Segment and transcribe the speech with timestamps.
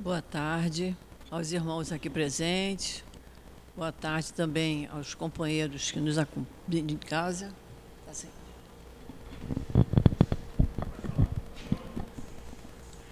[0.00, 0.96] Boa tarde
[1.28, 3.02] aos irmãos aqui presentes.
[3.76, 7.52] Boa tarde também aos companheiros que nos acompanham em casa.
[8.06, 8.12] Tá.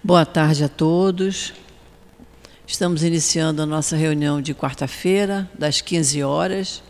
[0.03, 1.53] Boa tarde a todos.
[2.65, 6.85] Estamos iniciando a nossa reunião de quarta-feira, das 15 horas.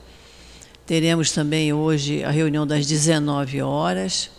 [0.84, 4.30] Teremos também hoje a reunião das 19 horas.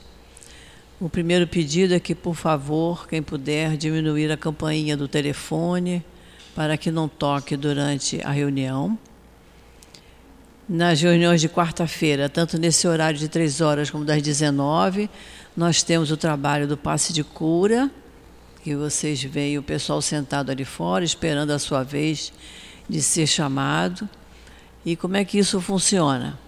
[1.00, 6.04] O primeiro pedido é que, por favor, quem puder diminuir a campainha do telefone
[6.56, 8.98] para que não toque durante a reunião.
[10.68, 15.08] Nas reuniões de quarta-feira, tanto nesse horário de três horas como das 19,
[15.56, 17.92] nós temos o trabalho do passe de cura,
[18.64, 22.34] que vocês veem o pessoal sentado ali fora, esperando a sua vez
[22.90, 24.10] de ser chamado.
[24.84, 26.40] E como é que isso funciona?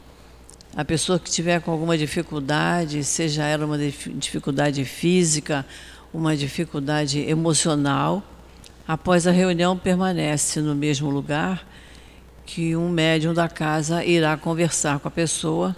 [0.75, 5.65] A pessoa que tiver com alguma dificuldade, seja ela uma dificuldade física,
[6.13, 8.23] uma dificuldade emocional,
[8.87, 11.67] após a reunião permanece no mesmo lugar
[12.45, 15.75] que um médium da casa irá conversar com a pessoa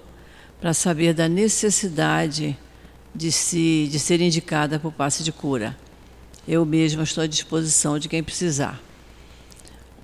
[0.60, 2.58] para saber da necessidade
[3.16, 5.76] de, se, de ser indicada para o passe de cura.
[6.48, 8.80] Eu mesma estou à disposição de quem precisar.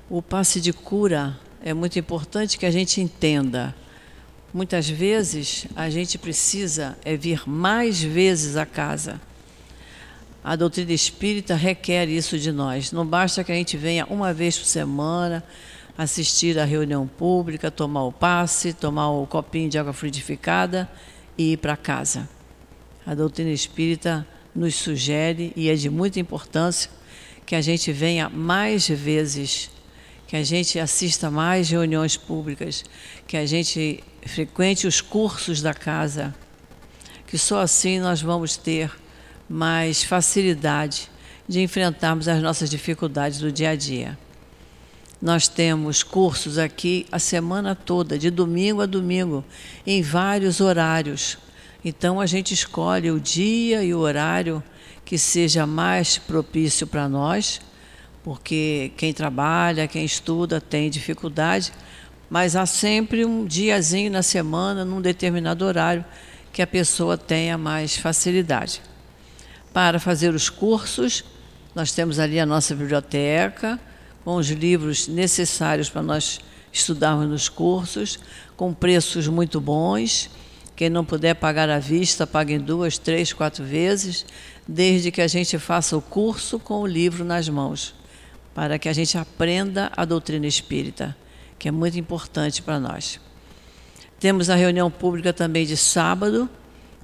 [0.09, 3.75] O passe de cura é muito importante que a gente entenda
[4.53, 9.19] Muitas vezes a gente precisa é vir mais vezes à casa.
[10.43, 12.91] A doutrina espírita requer isso de nós.
[12.91, 15.43] Não basta que a gente venha uma vez por semana
[15.97, 20.89] assistir à reunião pública, tomar o passe, tomar o copinho de água frutificada
[21.37, 22.29] e ir para casa.
[23.05, 26.89] A doutrina espírita nos sugere, e é de muita importância,
[27.45, 29.71] que a gente venha mais vezes,
[30.27, 32.83] que a gente assista mais reuniões públicas,
[33.25, 36.35] que a gente frequente os cursos da casa,
[37.25, 38.91] que só assim nós vamos ter
[39.49, 41.09] mais facilidade
[41.47, 44.17] de enfrentarmos as nossas dificuldades do dia a dia.
[45.21, 49.43] Nós temos cursos aqui a semana toda, de domingo a domingo,
[49.85, 51.37] em vários horários.
[51.83, 54.61] Então a gente escolhe o dia e o horário
[55.05, 57.61] que seja mais propício para nós,
[58.27, 61.71] porque quem trabalha, quem estuda tem dificuldade,
[62.29, 66.03] mas há sempre um diazinho na semana, num determinado horário,
[66.51, 68.81] que a pessoa tenha mais facilidade.
[69.71, 71.23] Para fazer os cursos,
[71.73, 73.79] nós temos ali a nossa biblioteca,
[74.25, 78.19] com os livros necessários para nós estudarmos nos cursos,
[78.57, 80.29] com preços muito bons.
[80.75, 84.25] Quem não puder pagar à vista, pague em duas, três, quatro vezes,
[84.67, 87.95] desde que a gente faça o curso com o livro nas mãos,
[88.57, 91.15] para que a gente aprenda a doutrina espírita
[91.59, 93.19] que é muito importante para nós.
[94.19, 96.49] Temos a reunião pública também de sábado,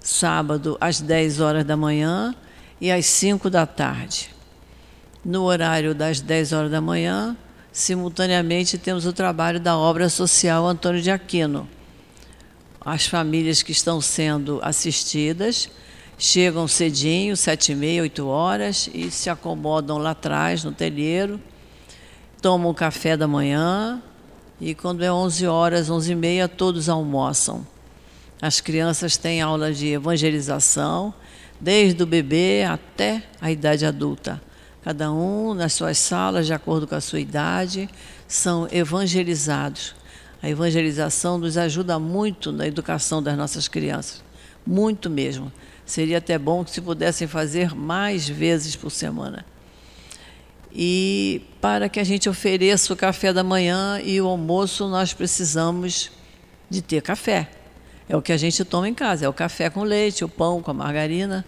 [0.01, 2.33] sábado às 10 horas da manhã
[2.81, 4.31] e às 5 da tarde.
[5.23, 7.37] No horário das 10 horas da manhã,
[7.71, 11.69] simultaneamente temos o trabalho da obra social Antônio de Aquino.
[12.81, 15.69] As famílias que estão sendo assistidas
[16.23, 21.37] chegam cedinho, sete e meia, oito horas, e se acomodam lá atrás, no telheiro,
[22.41, 24.01] tomam o café da manhã,
[24.59, 27.67] e quando é 11 horas, 11 e meia, todos almoçam.
[28.41, 31.13] As crianças têm aula de evangelização,
[31.59, 34.41] desde o bebê até a idade adulta.
[34.81, 37.89] Cada um nas suas salas, de acordo com a sua idade,
[38.29, 39.93] são evangelizados.
[40.41, 44.23] A evangelização nos ajuda muito na educação das nossas crianças,
[44.65, 45.51] muito mesmo.
[45.85, 49.45] Seria até bom que se pudessem fazer mais vezes por semana
[50.75, 56.09] e para que a gente ofereça o café da manhã e o almoço, nós precisamos
[56.69, 57.49] de ter café.
[58.09, 60.61] É o que a gente toma em casa, é o café com leite, o pão
[60.61, 61.45] com a margarina.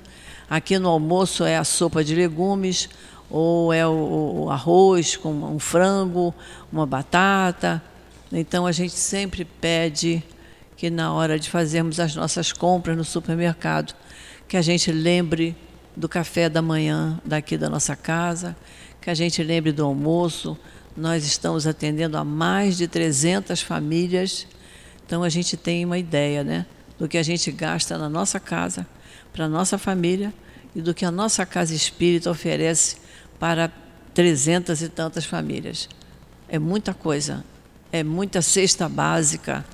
[0.48, 2.88] Aqui no almoço é a sopa de legumes,
[3.28, 6.34] ou é o, o arroz com um frango,
[6.72, 7.82] uma batata.
[8.32, 10.24] Então a gente sempre pede
[10.78, 13.94] que na hora de fazermos as nossas compras no supermercado,
[14.48, 15.56] que a gente lembre
[15.96, 18.56] do café da manhã daqui da nossa casa,
[19.02, 20.58] que a gente lembre do almoço.
[20.96, 24.48] Nós estamos atendendo a mais de 300 famílias,
[25.06, 26.66] então a gente tem uma ideia né,
[26.98, 28.86] do que a gente gasta na nossa casa,
[29.32, 30.34] para a nossa família,
[30.76, 32.98] e do que a nossa casa espírita oferece
[33.40, 33.72] para
[34.14, 35.88] 300 e tantas famílias.
[36.50, 37.44] É muita coisa,
[37.92, 39.66] é muita cesta básica,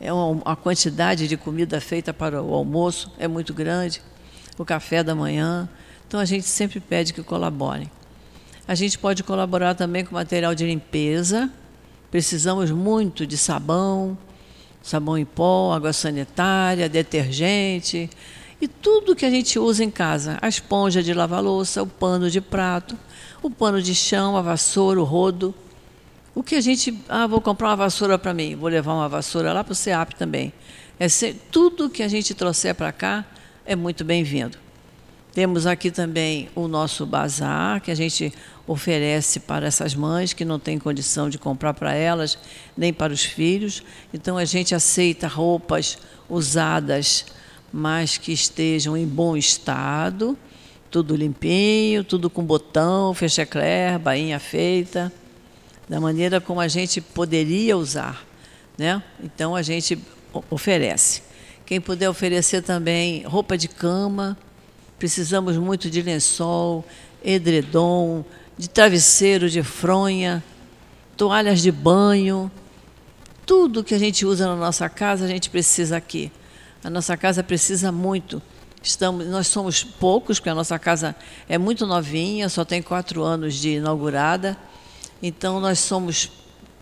[0.00, 4.00] é uma, a quantidade de comida feita para o almoço é muito grande,
[4.56, 5.68] o café da manhã.
[6.08, 7.90] Então a gente sempre pede que colaborem.
[8.66, 11.50] A gente pode colaborar também com material de limpeza.
[12.10, 14.16] Precisamos muito de sabão,
[14.82, 18.10] sabão em pó, água sanitária, detergente
[18.60, 22.30] E tudo que a gente usa em casa, a esponja de lavar louça, o pano
[22.30, 22.96] de prato,
[23.42, 25.54] o pano de chão, a vassoura, o rodo.
[26.40, 26.98] O que a gente.
[27.06, 30.14] Ah, vou comprar uma vassoura para mim, vou levar uma vassoura lá para o SEAP
[30.14, 30.54] também.
[30.98, 31.06] É
[31.50, 33.26] tudo que a gente trouxer para cá
[33.66, 34.56] é muito bem-vindo.
[35.34, 38.32] Temos aqui também o nosso bazar, que a gente
[38.66, 42.38] oferece para essas mães que não têm condição de comprar para elas,
[42.74, 43.82] nem para os filhos.
[44.10, 47.26] Então a gente aceita roupas usadas,
[47.70, 50.38] mas que estejam em bom estado
[50.90, 55.12] tudo limpinho, tudo com botão, fechecler, bainha feita,
[55.90, 58.24] da maneira como a gente poderia usar.
[58.78, 59.02] Né?
[59.22, 59.98] Então a gente
[60.48, 61.20] oferece.
[61.66, 64.38] Quem puder oferecer também roupa de cama,
[65.00, 66.84] precisamos muito de lençol,
[67.24, 68.24] edredom,
[68.56, 70.44] de travesseiro, de fronha,
[71.16, 72.48] toalhas de banho,
[73.44, 76.30] tudo que a gente usa na nossa casa, a gente precisa aqui.
[76.84, 78.40] A nossa casa precisa muito
[78.82, 81.14] Estamos, nós somos poucos, porque a nossa casa
[81.46, 84.56] é muito novinha, só tem quatro anos de inaugurada.
[85.22, 86.30] Então, nós somos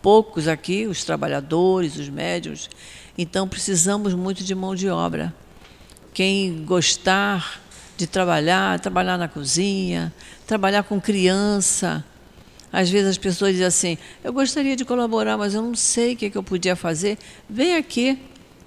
[0.00, 2.68] poucos aqui, os trabalhadores, os médios.
[3.16, 5.34] Então, precisamos muito de mão de obra.
[6.14, 7.60] Quem gostar
[7.96, 10.12] de trabalhar, trabalhar na cozinha,
[10.46, 12.04] trabalhar com criança.
[12.72, 16.16] Às vezes as pessoas dizem assim: eu gostaria de colaborar, mas eu não sei o
[16.16, 17.18] que, é que eu podia fazer.
[17.48, 18.20] Vem aqui,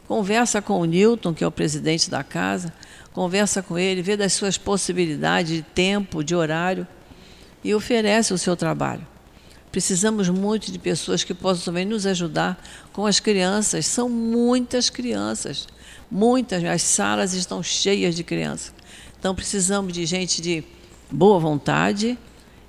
[0.07, 2.73] conversa com o Newton, que é o presidente da casa
[3.13, 6.87] conversa com ele, vê das suas possibilidades de tempo, de horário
[7.63, 9.05] e oferece o seu trabalho.
[9.71, 13.85] Precisamos muito de pessoas que possam também nos ajudar com as crianças.
[13.85, 15.67] São muitas crianças,
[16.09, 16.63] muitas.
[16.63, 18.73] As salas estão cheias de crianças.
[19.17, 20.63] Então precisamos de gente de
[21.09, 22.17] boa vontade,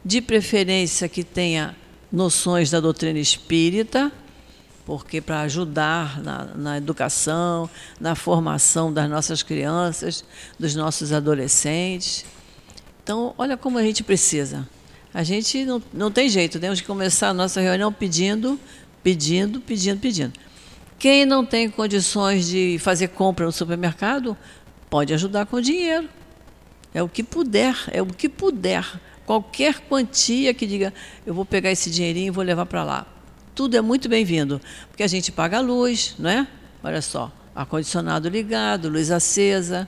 [0.04, 1.74] de preferência que tenha
[2.10, 4.12] noções da doutrina espírita
[4.84, 7.70] porque para ajudar na, na, educação,
[8.00, 10.24] na formação das nossas crianças,
[10.58, 12.24] dos nossos adolescentes.
[13.02, 14.66] Então, olha como a gente precisa.
[15.12, 18.58] A gente não, não tem jeito, temos que começar a nossa reunião pedindo,
[19.02, 20.32] pedindo, pedindo, pedindo.
[20.98, 24.36] Quem não tem condições de fazer compra no supermercado,
[24.88, 26.08] pode ajudar com dinheiro.
[26.94, 28.86] É o que puder, é o que puder.
[29.26, 30.92] Qualquer quantia que diga,
[31.26, 33.06] eu vou pegar esse dinheirinho e vou levar para lá
[33.54, 36.46] tudo é muito bem-vindo, porque a gente paga a luz, não é?
[36.82, 39.86] Olha só, ar-condicionado ligado, luz acesa,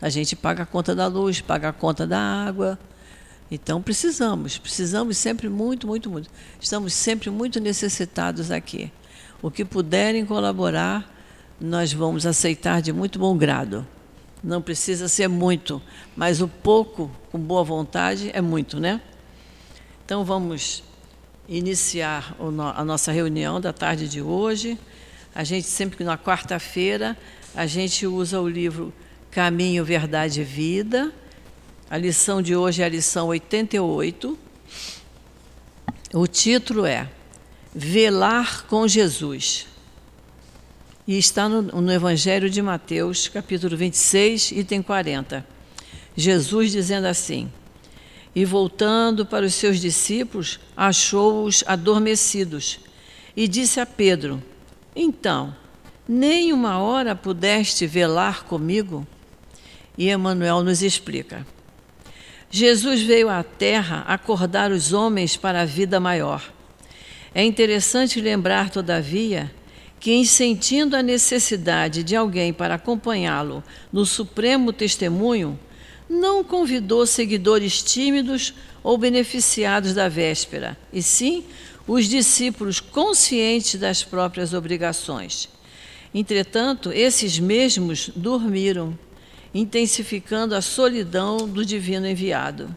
[0.00, 2.78] a gente paga a conta da luz, paga a conta da água.
[3.54, 6.30] Então precisamos, precisamos sempre muito, muito, muito.
[6.58, 8.90] Estamos sempre muito necessitados aqui.
[9.42, 11.14] O que puderem colaborar,
[11.60, 13.86] nós vamos aceitar de muito bom grado.
[14.42, 15.82] Não precisa ser muito,
[16.16, 19.02] mas o pouco, com boa vontade, é muito, né?
[20.02, 20.82] Então vamos
[21.46, 22.34] iniciar
[22.74, 24.78] a nossa reunião da tarde de hoje.
[25.34, 27.18] A gente sempre na quarta-feira
[27.54, 28.94] a gente usa o livro
[29.30, 31.12] Caminho, Verdade e Vida.
[31.92, 34.38] A lição de hoje é a lição 88.
[36.14, 37.06] O título é
[37.74, 39.66] Velar com Jesus.
[41.06, 45.46] E está no, no Evangelho de Mateus, capítulo 26, item 40.
[46.16, 47.52] Jesus dizendo assim:
[48.34, 52.80] e voltando para os seus discípulos, achou-os adormecidos.
[53.36, 54.42] E disse a Pedro:
[54.96, 55.54] Então,
[56.08, 59.06] nem uma hora pudeste velar comigo?
[59.98, 61.46] E Emmanuel nos explica.
[62.54, 66.52] Jesus veio à Terra acordar os homens para a vida maior.
[67.34, 69.50] É interessante lembrar, todavia,
[69.98, 75.58] que, sentindo a necessidade de alguém para acompanhá-lo no supremo testemunho,
[76.10, 81.44] não convidou seguidores tímidos ou beneficiados da véspera, e sim
[81.88, 85.48] os discípulos conscientes das próprias obrigações.
[86.14, 88.98] Entretanto, esses mesmos dormiram,
[89.54, 92.74] intensificando a solidão do divino enviado.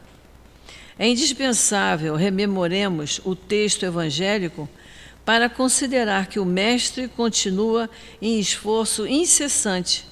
[0.97, 4.69] É indispensável rememoremos o texto evangélico
[5.25, 7.89] para considerar que o Mestre continua
[8.21, 10.05] em esforço incessante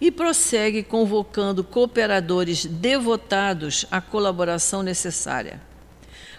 [0.00, 5.60] e prossegue convocando cooperadores devotados à colaboração necessária.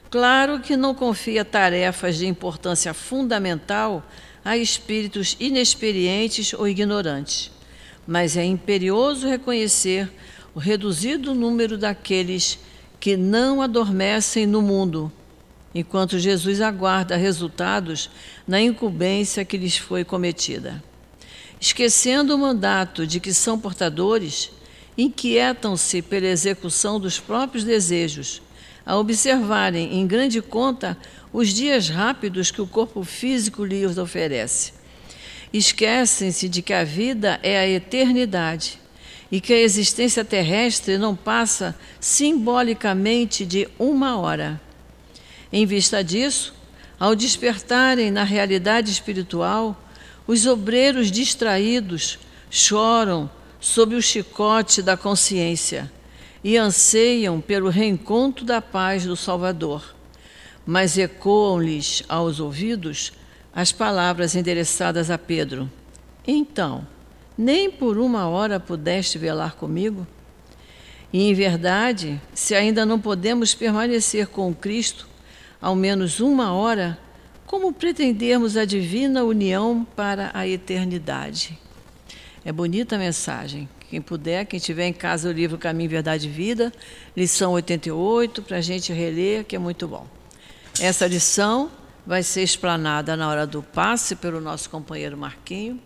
[0.10, 4.04] Claro que não confia tarefas de importância fundamental
[4.44, 7.52] a espíritos inexperientes ou ignorantes,
[8.08, 10.12] mas é imperioso reconhecer
[10.54, 12.60] o reduzido número daqueles
[13.00, 15.12] que não adormecem no mundo,
[15.74, 18.10] enquanto Jesus aguarda resultados
[18.48, 20.84] na incumbência que lhes foi cometida
[21.60, 24.52] esquecendo o mandato de que são portadores,
[24.96, 28.40] inquietam-se pela execução dos próprios desejos,
[28.86, 30.96] a observarem em grande conta
[31.34, 34.74] os dias rápidos que o corpo físico lhes oferece.
[35.58, 38.78] Esquecem-se de que a vida é a eternidade
[39.32, 44.60] e que a existência terrestre não passa simbolicamente de uma hora.
[45.54, 46.54] Em vista disso,
[47.00, 49.82] ao despertarem na realidade espiritual,
[50.28, 52.20] os obreiros distraídos
[52.52, 55.90] choram sob o chicote da consciência
[56.44, 59.96] e anseiam pelo reencontro da paz do Salvador,
[60.66, 63.14] mas ecoam-lhes aos ouvidos
[63.56, 65.72] as palavras endereçadas a Pedro:
[66.28, 66.86] Então,
[67.38, 70.06] nem por uma hora pudeste velar comigo?
[71.14, 75.08] E em verdade, se ainda não podemos permanecer com Cristo
[75.62, 77.00] ao menos uma hora,
[77.46, 81.58] como pretendermos a divina união para a eternidade?
[82.44, 83.70] É bonita a mensagem.
[83.90, 86.74] Quem puder, quem tiver em casa o livro Caminho, Verdade e Vida,
[87.16, 90.06] lição 88, para a gente reler, que é muito bom.
[90.80, 91.72] Essa lição
[92.06, 95.82] vai ser explanada na hora do passe pelo nosso companheiro Marquinho.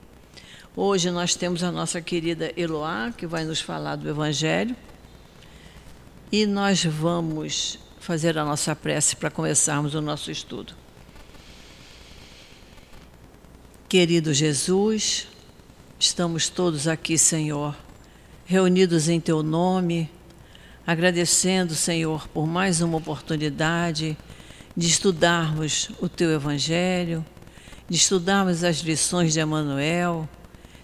[0.76, 4.76] Hoje nós temos a nossa querida Eloá, que vai nos falar do Evangelho.
[6.32, 10.74] E nós vamos fazer a nossa prece para começarmos o nosso estudo.
[13.88, 15.28] Querido Jesus,
[15.98, 17.76] estamos todos aqui, Senhor,
[18.46, 20.10] reunidos em Teu nome,
[20.86, 24.16] agradecendo, Senhor, por mais uma oportunidade
[24.80, 27.26] de estudarmos o Teu Evangelho,
[27.90, 30.28] de estudarmos as lições de Emmanuel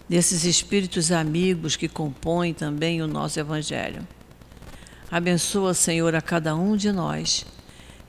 [0.09, 4.05] desses espíritos amigos que compõem também o nosso Evangelho.
[5.09, 7.45] Abençoa, Senhor, a cada um de nós.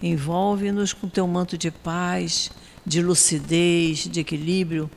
[0.03, 2.51] Envolve-nos com teu manto de paz,
[2.85, 4.91] de lucidez, de equilíbrio,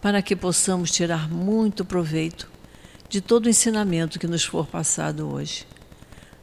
[0.00, 2.48] para que possamos tirar muito proveito
[3.08, 5.66] de todo o ensinamento que nos for passado hoje.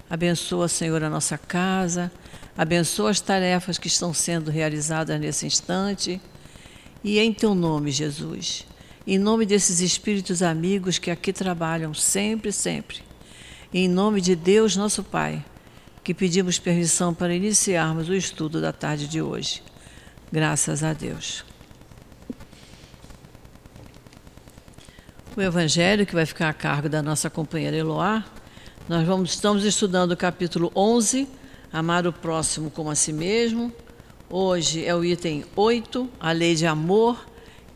[0.10, 2.12] Abençoa, Senhor, a nossa casa,
[2.58, 6.20] abençoa as tarefas que estão sendo realizadas nesse instante.
[7.04, 8.66] E em teu nome, Jesus,
[9.06, 13.02] em nome desses espíritos amigos que aqui trabalham sempre, sempre.
[13.72, 15.46] Em nome de Deus, nosso Pai,
[16.04, 19.62] que pedimos permissão para iniciarmos o estudo da tarde de hoje.
[20.32, 21.46] Graças a Deus.
[25.36, 28.26] O Evangelho, que vai ficar a cargo da nossa companheira Eloá,
[28.90, 31.28] nós vamos, estamos estudando o capítulo 11,
[31.72, 33.74] Amar o próximo como a si mesmo.
[34.30, 37.18] Hoje é o item 8, a lei de amor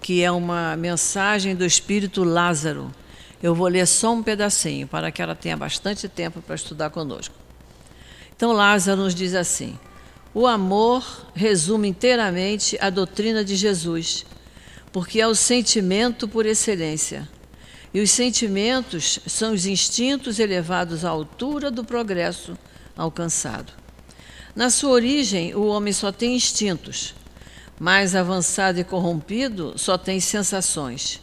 [0.02, 2.92] que é uma mensagem do espírito Lázaro.
[3.42, 7.36] Eu vou ler só um pedacinho para que ela tenha bastante tempo para estudar conosco.
[8.36, 9.78] Então, Lázaro nos diz assim:
[10.34, 14.26] o amor resume inteiramente a doutrina de Jesus,
[14.92, 17.30] porque é o sentimento por excelência.
[17.94, 22.58] E os sentimentos são os instintos elevados à altura do progresso
[22.96, 23.81] alcançado.
[24.54, 27.16] Na sua origem, o homem só tem instintos,
[27.80, 31.22] mais avançado e corrompido só tem sensações.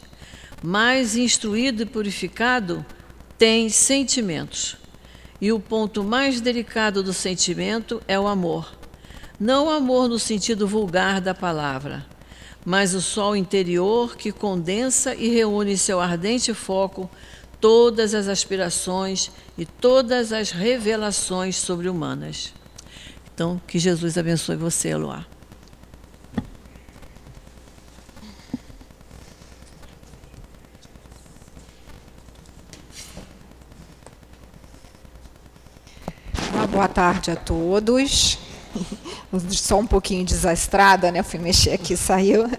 [0.62, 2.84] Mais instruído e purificado
[3.36, 4.76] tem sentimentos.
[5.40, 8.74] E o ponto mais delicado do sentimento é o amor.
[9.38, 12.04] Não o amor no sentido vulgar da palavra,
[12.64, 17.08] mas o sol interior que condensa e reúne em seu ardente foco
[17.60, 22.57] todas as aspirações e todas as revelações sobre-humanas.
[23.38, 25.24] Então, que Jesus abençoe você, Eloá.
[36.68, 38.40] boa tarde a todos.
[39.52, 41.22] Só um pouquinho desastrada, né?
[41.22, 42.50] Fui mexer aqui, saiu.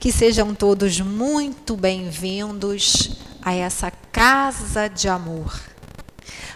[0.00, 5.68] Que sejam todos muito bem-vindos a essa casa de amor.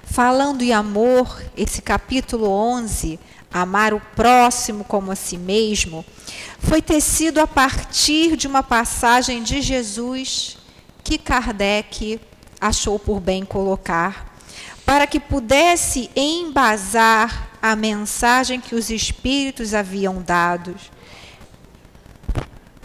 [0.05, 3.19] Falando em amor, esse capítulo 11,
[3.53, 6.05] Amar o próximo como a si mesmo,
[6.59, 10.57] foi tecido a partir de uma passagem de Jesus
[11.05, 12.21] que Kardec
[12.61, 14.33] achou por bem colocar
[14.85, 20.75] para que pudesse embasar a mensagem que os espíritos haviam dado.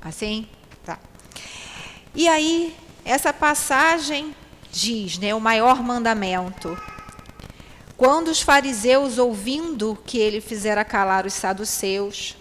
[0.01, 0.47] Assim?
[0.85, 0.99] Tá.
[2.13, 4.35] E aí, essa passagem
[4.71, 6.77] diz, né, o maior mandamento.
[7.97, 12.37] Quando os fariseus, ouvindo que ele fizera calar os saduceus,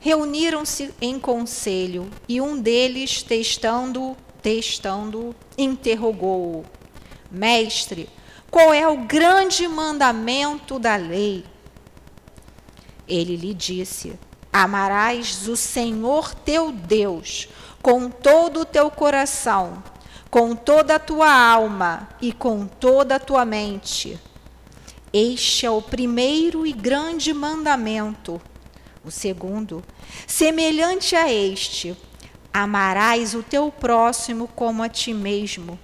[0.00, 6.64] reuniram-se em conselho, e um deles, testando, testando, interrogou-o:
[7.30, 8.08] Mestre,
[8.50, 11.44] qual é o grande mandamento da lei?
[13.06, 14.18] Ele lhe disse:
[14.52, 17.48] Amarás o Senhor teu Deus
[17.80, 19.84] com todo o teu coração,
[20.28, 24.18] com toda a tua alma e com toda a tua mente.
[25.12, 28.40] Este é o primeiro e grande mandamento.
[29.04, 29.84] O segundo,
[30.26, 31.94] semelhante a este,
[32.50, 35.78] amarás o teu próximo como a ti mesmo.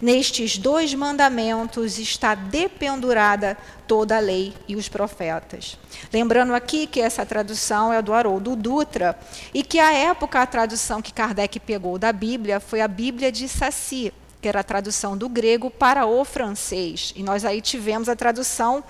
[0.00, 5.76] Nestes dois mandamentos está dependurada toda a lei e os profetas.
[6.12, 9.18] Lembrando aqui que essa tradução é do Haroldo Dutra
[9.52, 13.48] e que à época a tradução que Kardec pegou da Bíblia foi a Bíblia de
[13.48, 14.12] Saci,
[14.48, 17.12] era a tradução do grego para o francês.
[17.14, 18.82] E nós aí tivemos a tradução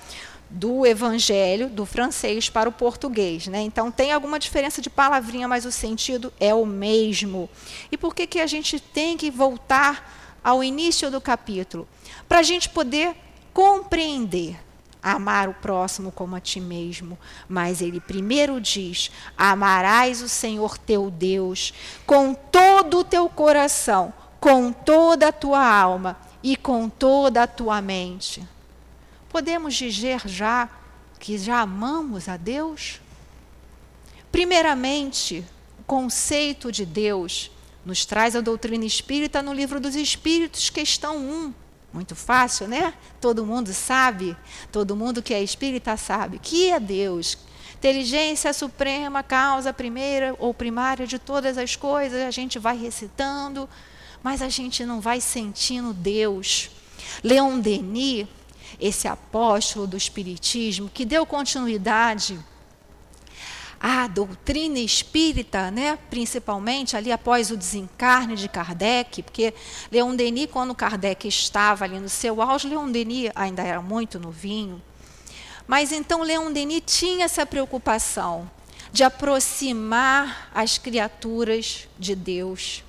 [0.51, 3.61] do evangelho do francês para o português, né?
[3.61, 7.51] Então tem alguma diferença de palavrinha, mas o sentido é o mesmo.
[7.93, 11.87] E por que que a gente tem que voltar ao início do capítulo?
[12.27, 13.15] Para a gente poder
[13.53, 14.57] compreender
[15.03, 17.19] amar o próximo como a ti mesmo.
[17.49, 21.73] Mas ele primeiro diz: amarás o Senhor teu Deus
[22.07, 27.81] com todo o teu coração, com toda a tua alma e com toda a tua
[27.81, 28.47] mente.
[29.29, 30.69] Podemos dizer já
[31.19, 33.01] que já amamos a Deus?
[34.31, 35.45] Primeiramente,
[35.79, 37.51] o conceito de Deus
[37.85, 41.55] nos traz a doutrina espírita no livro dos Espíritos, questão 1.
[41.93, 42.93] Muito fácil, né?
[43.21, 44.37] Todo mundo sabe,
[44.71, 47.39] todo mundo que é espírita sabe que é Deus.
[47.75, 53.69] Inteligência suprema, causa primeira ou primária de todas as coisas, a gente vai recitando,
[54.23, 56.71] mas a gente não vai sentindo Deus.
[57.23, 58.27] Leon Denis,
[58.81, 62.39] esse apóstolo do Espiritismo, que deu continuidade
[63.81, 69.55] à doutrina espírita, né, principalmente ali após o desencarne de Kardec, porque
[69.91, 74.83] Leon Denis, quando Kardec estava ali no seu auge, Leon Denis ainda era muito novinho,
[75.67, 78.51] mas então Leon Denis tinha essa preocupação
[78.91, 82.83] de aproximar as criaturas de Deus.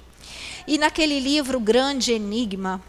[0.67, 2.81] E naquele livro Grande Enigma,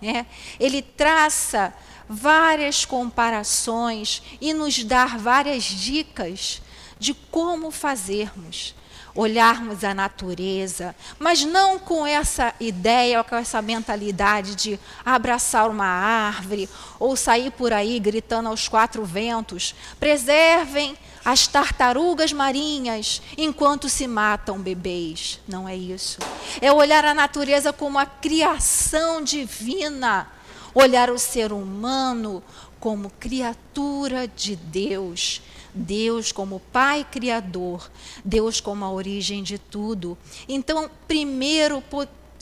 [0.00, 0.26] né,
[0.58, 1.72] ele traça
[2.08, 6.62] várias comparações e nos dá várias dicas
[6.98, 8.74] de como fazermos.
[9.20, 16.68] Olharmos a natureza, mas não com essa ideia, com essa mentalidade de abraçar uma árvore
[17.00, 24.60] ou sair por aí gritando aos quatro ventos: preservem as tartarugas marinhas enquanto se matam
[24.60, 25.40] bebês.
[25.48, 26.20] Não é isso.
[26.60, 30.28] É olhar a natureza como a criação divina,
[30.72, 32.40] olhar o ser humano
[32.78, 35.42] como criatura de Deus
[35.74, 37.90] Deus como Pai Criador,
[38.24, 40.16] Deus como a origem de tudo.
[40.48, 41.82] Então, primeiro,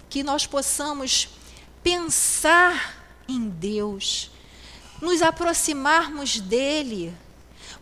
[0.09, 1.29] que nós possamos
[1.83, 2.97] pensar
[3.29, 4.31] em Deus,
[5.01, 7.15] nos aproximarmos dEle,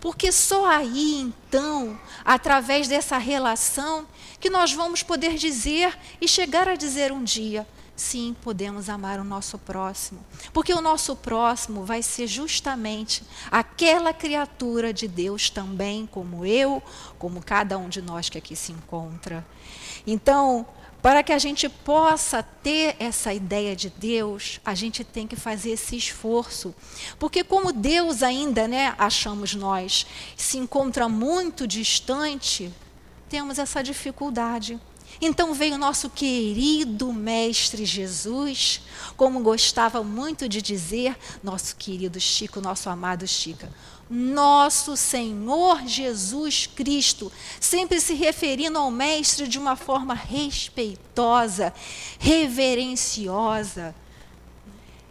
[0.01, 4.07] porque só aí, então, através dessa relação,
[4.39, 9.25] que nós vamos poder dizer e chegar a dizer um dia: sim, podemos amar o
[9.25, 10.25] nosso próximo.
[10.53, 16.83] Porque o nosso próximo vai ser justamente aquela criatura de Deus também, como eu,
[17.19, 19.47] como cada um de nós que aqui se encontra.
[20.07, 20.67] Então,
[21.05, 25.73] para que a gente possa ter essa ideia de Deus, a gente tem que fazer
[25.73, 26.75] esse esforço.
[27.19, 32.73] Porque como Deus ainda, né, achamos nós, se encontra muito distante,
[33.29, 34.81] temos essa dificuldade.
[35.21, 38.81] Então veio nosso querido Mestre Jesus,
[39.17, 43.71] como gostava muito de dizer nosso querido Chico, nosso amado Chica.
[44.11, 51.73] Nosso Senhor Jesus Cristo, sempre se referindo ao Mestre de uma forma respeitosa,
[52.19, 53.95] reverenciosa,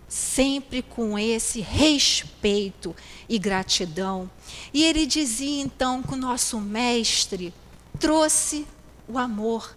[0.07, 2.95] sempre com esse respeito
[3.27, 4.29] e gratidão.
[4.71, 7.51] E ele dizia então que o nosso Mestre
[7.99, 8.67] trouxe
[9.07, 9.73] o amor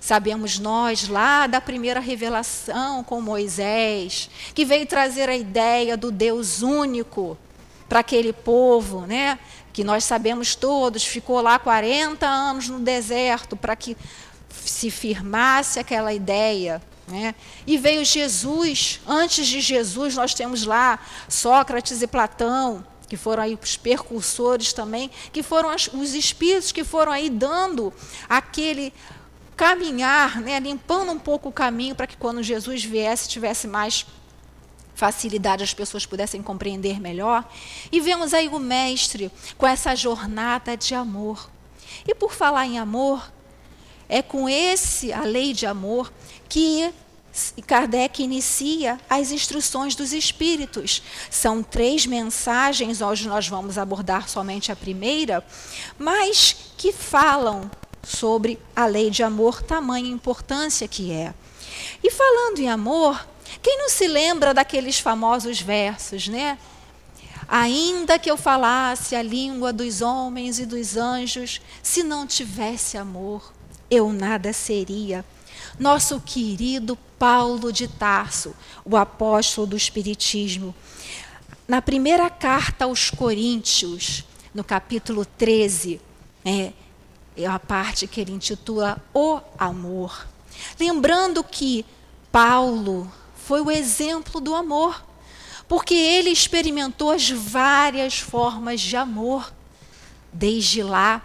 [0.00, 6.62] Sabemos nós lá da primeira revelação com Moisés, que veio trazer a ideia do Deus
[6.62, 7.36] único
[7.88, 9.38] para aquele povo, né?
[9.72, 13.96] Que nós sabemos todos, ficou lá 40 anos no deserto para que
[14.64, 16.82] se firmasse aquela ideia.
[17.06, 17.34] Né?
[17.66, 23.58] E veio Jesus, antes de Jesus, nós temos lá Sócrates e Platão, que foram aí
[23.60, 27.92] os percursores também, que foram os espíritos que foram aí dando
[28.28, 28.92] aquele
[29.58, 34.06] caminhar, né, limpando um pouco o caminho para que quando Jesus viesse tivesse mais
[34.94, 37.44] facilidade, as pessoas pudessem compreender melhor.
[37.90, 41.50] E vemos aí o mestre com essa jornada de amor.
[42.06, 43.32] E por falar em amor,
[44.08, 46.12] é com esse, a lei de amor,
[46.48, 46.94] que
[47.66, 51.02] Kardec inicia as instruções dos espíritos.
[51.28, 55.44] São três mensagens, hoje nós vamos abordar somente a primeira,
[55.98, 57.68] mas que falam
[58.08, 61.34] sobre a lei de amor, tamanha importância que é.
[62.02, 63.28] E falando em amor,
[63.62, 66.58] quem não se lembra daqueles famosos versos, né?
[67.46, 73.52] Ainda que eu falasse a língua dos homens e dos anjos, se não tivesse amor,
[73.90, 75.24] eu nada seria.
[75.78, 80.74] nosso querido Paulo de Tarso, o apóstolo do Espiritismo.
[81.66, 86.00] Na primeira carta aos Coríntios, no capítulo 13,
[86.44, 86.72] é,
[87.44, 90.26] é a parte que ele intitula O Amor.
[90.78, 91.84] Lembrando que
[92.32, 95.04] Paulo foi o exemplo do amor,
[95.66, 99.52] porque ele experimentou as várias formas de amor,
[100.32, 101.22] desde lá,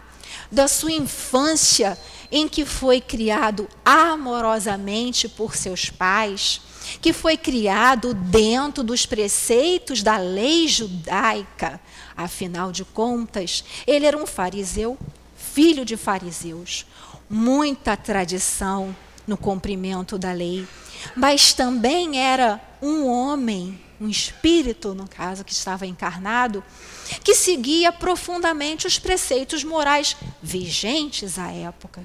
[0.52, 1.98] da sua infância,
[2.32, 6.62] em que foi criado amorosamente por seus pais,
[7.02, 11.80] que foi criado dentro dos preceitos da lei judaica.
[12.16, 14.98] Afinal de contas, ele era um fariseu,
[15.54, 16.84] filho de fariseus,
[17.30, 18.96] muita tradição
[19.28, 20.68] no cumprimento da lei,
[21.16, 26.64] mas também era um homem, um espírito, no caso, que estava encarnado,
[27.24, 32.04] que seguia profundamente os preceitos morais vigentes à época.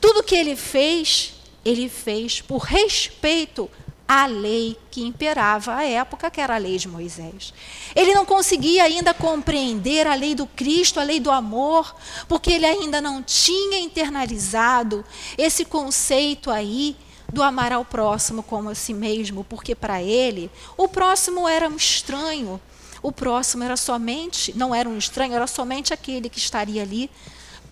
[0.00, 3.68] Tudo que ele fez, ele fez por respeito
[4.08, 7.52] à lei que imperava à época, que era a lei de Moisés.
[7.94, 11.94] Ele não conseguia ainda compreender a lei do Cristo, a lei do amor,
[12.28, 15.04] porque ele ainda não tinha internalizado
[15.36, 16.96] esse conceito aí
[17.32, 21.76] do amar ao próximo como a si mesmo, porque para ele o próximo era um
[21.76, 22.60] estranho,
[23.02, 27.10] o próximo era somente, não era um estranho, era somente aquele que estaria ali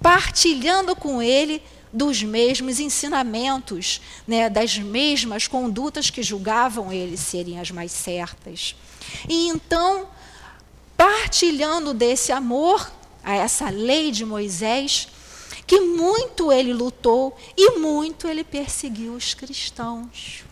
[0.03, 1.63] partilhando com ele
[1.95, 8.75] dos mesmos ensinamentos, né, das mesmas condutas que julgavam ele serem as mais certas.
[9.29, 10.09] E então,
[10.97, 12.91] partilhando desse amor,
[13.23, 15.09] a essa lei de Moisés,
[15.67, 20.43] que muito ele lutou e muito ele perseguiu os cristãos.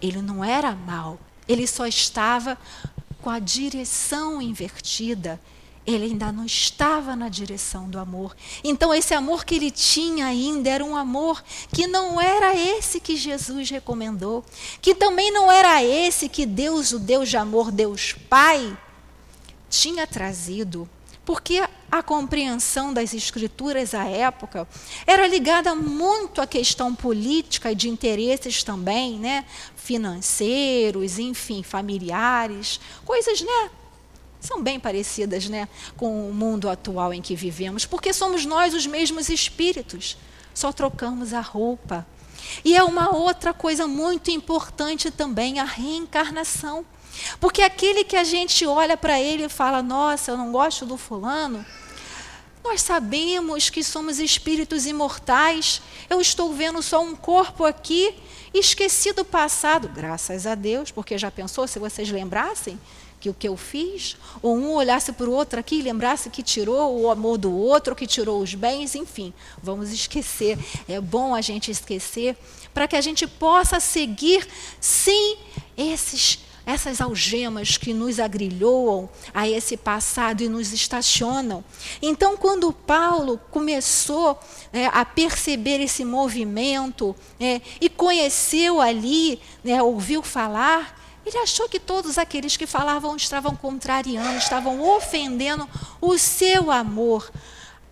[0.00, 2.58] Ele não era mal, ele só estava
[3.20, 5.38] com a direção invertida.
[5.86, 8.36] Ele ainda não estava na direção do amor.
[8.64, 13.16] Então, esse amor que ele tinha ainda era um amor que não era esse que
[13.16, 14.44] Jesus recomendou,
[14.82, 18.76] que também não era esse que Deus, o Deus de amor, Deus Pai,
[19.70, 20.88] tinha trazido.
[21.24, 24.66] Porque a compreensão das escrituras à época
[25.06, 29.44] era ligada muito à questão política e de interesses também, né?
[29.74, 33.70] financeiros, enfim, familiares, coisas, né?
[34.46, 38.86] São bem parecidas né, com o mundo atual em que vivemos, porque somos nós os
[38.86, 40.16] mesmos espíritos,
[40.54, 42.06] só trocamos a roupa.
[42.64, 46.86] E é uma outra coisa muito importante também, a reencarnação.
[47.40, 50.96] Porque aquele que a gente olha para ele e fala, nossa, eu não gosto do
[50.96, 51.66] fulano,
[52.62, 55.82] nós sabemos que somos espíritos imortais.
[56.08, 58.14] Eu estou vendo só um corpo aqui,
[58.54, 62.78] esqueci do passado, graças a Deus, porque já pensou se vocês lembrassem
[63.26, 64.16] que o que eu fiz?
[64.42, 67.96] Ou um olhasse para o outro aqui e lembrasse que tirou o amor do outro,
[67.96, 70.58] que tirou os bens, enfim, vamos esquecer.
[70.88, 72.36] É bom a gente esquecer
[72.72, 74.46] para que a gente possa seguir
[74.80, 75.38] sem
[75.76, 81.64] esses essas algemas que nos agrilhoam a esse passado e nos estacionam.
[82.02, 84.36] Então, quando Paulo começou
[84.72, 91.80] né, a perceber esse movimento né, e conheceu ali, né, ouviu falar, ele achou que
[91.80, 95.68] todos aqueles que falavam estavam contrariando, estavam ofendendo
[96.00, 97.30] o seu amor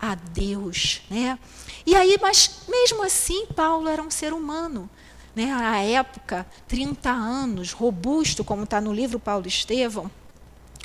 [0.01, 1.03] a Deus.
[1.11, 1.37] Né?
[1.85, 4.89] E aí, mas mesmo assim, Paulo era um ser humano
[5.35, 10.09] né, à época, 30 anos, robusto, como está no livro Paulo Estevão,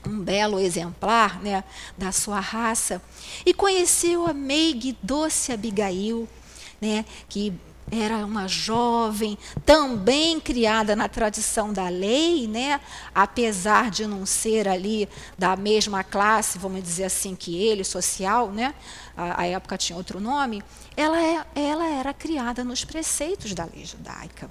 [0.06, 1.64] um belo exemplar né,
[1.98, 3.02] da sua raça,
[3.46, 6.28] e conheceu a meiga doce Abigail,
[6.82, 7.54] né, que
[7.92, 12.80] era uma jovem, também criada na tradição da lei, né?
[13.14, 18.74] apesar de não ser ali da mesma classe, vamos dizer assim, que ele, social, né?
[19.16, 20.64] a, a época tinha outro nome,
[20.96, 24.50] ela, é, ela era criada nos preceitos da lei judaica.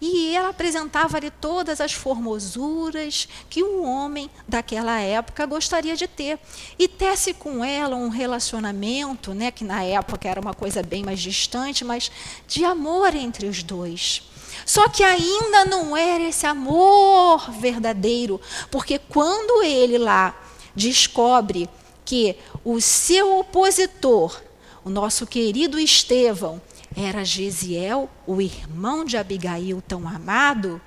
[0.00, 6.38] E ela apresentava ali todas as formosuras que um homem daquela época gostaria de ter.
[6.78, 11.20] E tece com ela um relacionamento, né, que na época era uma coisa bem mais
[11.20, 12.10] distante, mas
[12.46, 14.22] de amor entre os dois.
[14.64, 20.34] Só que ainda não era esse amor verdadeiro, porque quando ele lá
[20.74, 21.68] descobre
[22.04, 24.40] que o seu opositor,
[24.84, 26.60] o nosso querido Estevão,
[26.96, 30.80] era Gesiel, o irmão de Abigail tão amado,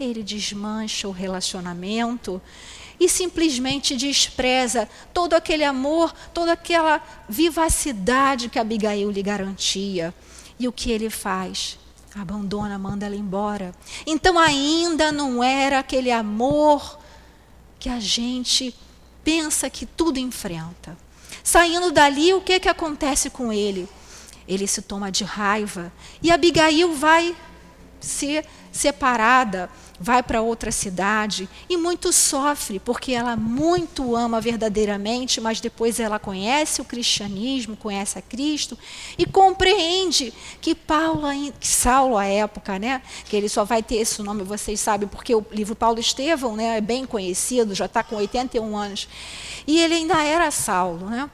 [0.00, 2.42] ele desmancha o relacionamento
[2.98, 10.12] e simplesmente despreza todo aquele amor, toda aquela vivacidade que Abigail lhe garantia.
[10.58, 11.78] E o que ele faz?
[12.16, 13.72] Abandona, manda ela embora.
[14.04, 16.98] Então ainda não era aquele amor
[17.78, 18.74] que a gente
[19.22, 20.96] pensa que tudo enfrenta.
[21.44, 23.88] Saindo dali, o que, que acontece com ele?
[24.46, 27.34] Ele se toma de raiva e Abigail vai
[28.00, 35.60] ser separada, vai para outra cidade e muito sofre, porque ela muito ama verdadeiramente, mas
[35.60, 38.76] depois ela conhece o cristianismo, conhece a Cristo
[39.16, 41.28] e compreende que Paulo,
[41.60, 45.34] que Saulo à época, né, que ele só vai ter esse nome, vocês sabem, porque
[45.34, 49.08] o livro Paulo Estevão, né, é bem conhecido, já está com 81 anos,
[49.66, 51.30] e ele ainda era Saulo, né?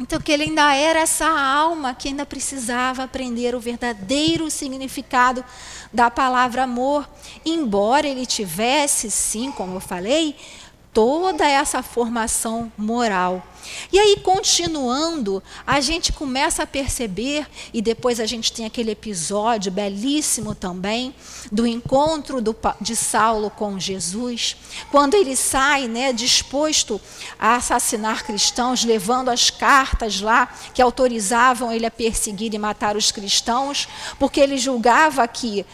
[0.00, 5.44] Então, que ele ainda era essa alma que ainda precisava aprender o verdadeiro significado
[5.92, 7.06] da palavra amor,
[7.44, 10.34] embora ele tivesse, sim, como eu falei,
[10.92, 13.46] toda essa formação moral.
[13.92, 19.70] E aí, continuando, a gente começa a perceber, e depois a gente tem aquele episódio
[19.70, 21.14] belíssimo também,
[21.52, 24.56] do encontro do, de Saulo com Jesus,
[24.90, 27.00] quando ele sai né, disposto
[27.38, 33.12] a assassinar cristãos, levando as cartas lá que autorizavam ele a perseguir e matar os
[33.12, 33.86] cristãos,
[34.18, 35.64] porque ele julgava que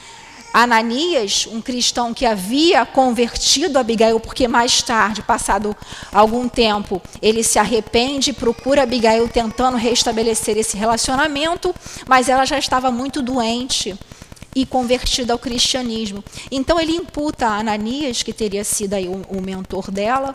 [0.62, 5.76] Ananias, um cristão que havia convertido Abigail, porque mais tarde, passado
[6.10, 11.74] algum tempo, ele se arrepende e procura Abigail tentando restabelecer esse relacionamento,
[12.06, 13.94] mas ela já estava muito doente
[14.54, 16.24] e convertida ao cristianismo.
[16.50, 20.34] Então ele imputa a Ananias, que teria sido aí o, o mentor dela,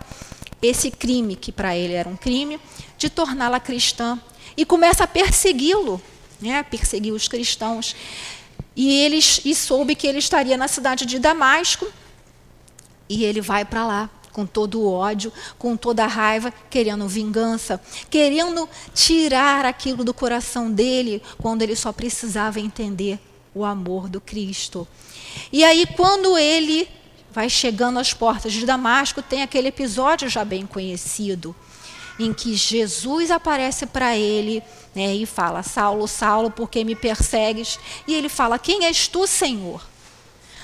[0.62, 2.60] esse crime, que para ele era um crime,
[2.96, 4.20] de torná-la cristã.
[4.56, 6.00] E começa a persegui-lo,
[6.40, 7.96] né, perseguir os cristãos.
[8.76, 11.88] E, eles, e soube que ele estaria na cidade de Damasco.
[13.10, 17.82] E ele vai para lá com todo o ódio, com toda a raiva, querendo vingança,
[18.10, 23.20] querendo tirar aquilo do coração dele, quando ele só precisava entender
[23.54, 24.88] o amor do Cristo.
[25.52, 26.88] E aí, quando ele
[27.32, 31.56] vai chegando às portas de Damasco, tem aquele episódio já bem conhecido,
[32.26, 34.64] em que Jesus aparece para ele
[34.96, 37.80] né, e fala: Saulo, Saulo, por que me persegues?
[38.08, 39.91] E ele fala: Quem és tu, Senhor?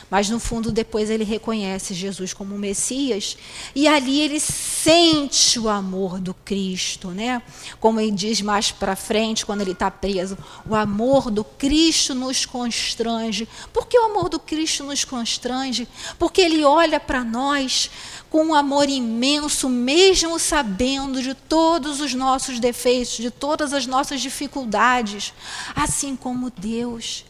[0.09, 3.37] Mas no fundo, depois ele reconhece Jesus como Messias
[3.75, 7.41] e ali ele sente o amor do Cristo, né?
[7.77, 12.45] Como ele diz mais para frente, quando ele está preso: o amor do Cristo nos
[12.45, 13.49] constrange.
[13.73, 15.87] Por que o amor do Cristo nos constrange?
[16.17, 17.89] Porque ele olha para nós
[18.29, 24.21] com um amor imenso, mesmo sabendo de todos os nossos defeitos, de todas as nossas
[24.21, 25.33] dificuldades,
[25.75, 27.25] assim como Deus.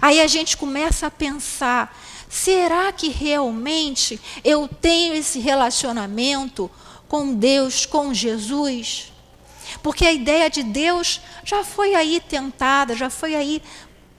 [0.00, 1.96] Aí a gente começa a pensar:
[2.28, 6.70] será que realmente eu tenho esse relacionamento
[7.08, 9.12] com Deus, com Jesus?
[9.82, 13.62] Porque a ideia de Deus já foi aí tentada, já foi aí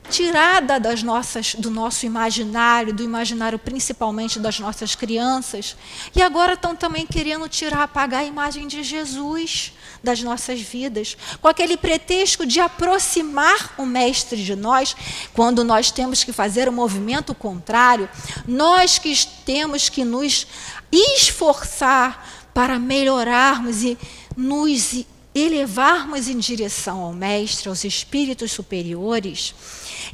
[0.09, 5.77] tirada das nossas, do nosso imaginário, do imaginário principalmente das nossas crianças.
[6.15, 11.47] E agora estão também querendo tirar, apagar a imagem de Jesus das nossas vidas, com
[11.47, 14.95] aquele pretexto de aproximar o Mestre de nós,
[15.33, 18.09] quando nós temos que fazer o um movimento contrário,
[18.47, 19.13] nós que
[19.45, 20.47] temos que nos
[20.91, 23.97] esforçar para melhorarmos e
[24.35, 29.53] nos elevarmos em direção ao Mestre, aos espíritos superiores.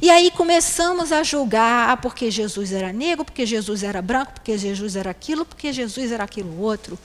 [0.00, 4.56] E aí começamos a julgar ah, porque Jesus era negro, porque Jesus era branco, porque
[4.58, 6.98] Jesus era aquilo, porque Jesus era aquilo outro.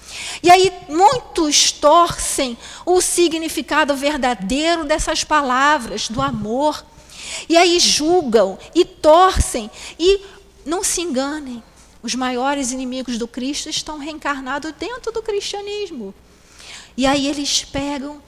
[0.43, 6.85] E aí muitos torcem o significado verdadeiro dessas palavras, do amor.
[7.47, 9.69] E aí julgam e torcem.
[9.99, 10.21] E
[10.65, 11.63] não se enganem,
[12.03, 16.13] os maiores inimigos do Cristo estão reencarnados dentro do cristianismo.
[16.95, 18.21] E aí eles pegam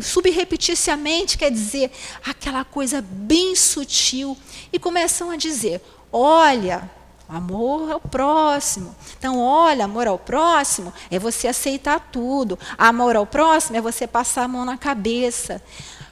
[0.00, 1.90] subrepeticiamente, quer dizer,
[2.24, 4.36] aquela coisa bem sutil,
[4.72, 6.90] e começam a dizer: olha,
[7.28, 8.94] amor ao próximo.
[9.18, 12.58] Então, olha, amor ao próximo é você aceitar tudo.
[12.76, 15.62] Amor ao próximo é você passar a mão na cabeça.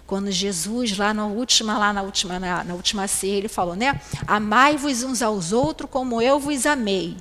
[0.06, 4.00] Quando Jesus, lá na última, lá na última, na, na última ceia, ele falou, né?
[4.26, 7.16] Amai-vos uns aos outros como eu vos amei.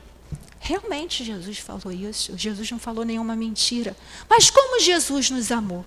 [0.65, 2.35] Realmente Jesus falou isso.
[2.35, 3.95] Jesus não falou nenhuma mentira.
[4.27, 5.85] Mas como Jesus nos amou?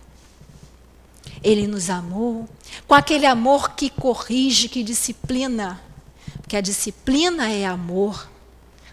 [1.43, 2.49] Ele nos amou
[2.87, 5.83] com aquele amor que corrige, que disciplina.
[6.41, 8.31] Porque a disciplina é amor.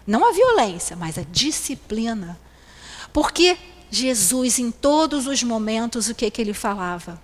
[0.04, 2.36] Não a violência, mas a disciplina.
[3.12, 3.56] Porque
[3.88, 7.22] Jesus, em todos os momentos, o que, que ele falava?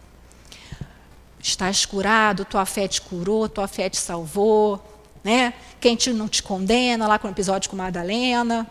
[1.40, 4.80] Estás curado, tua fé te curou, tua fé te salvou,
[5.22, 5.54] né?
[5.80, 8.66] Quem te, não te condena, lá com o episódio com Madalena.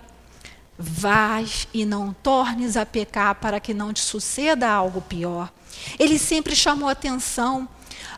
[0.77, 5.51] Vais e não tornes a pecar para que não te suceda algo pior.
[5.99, 7.67] Ele sempre chamou atenção.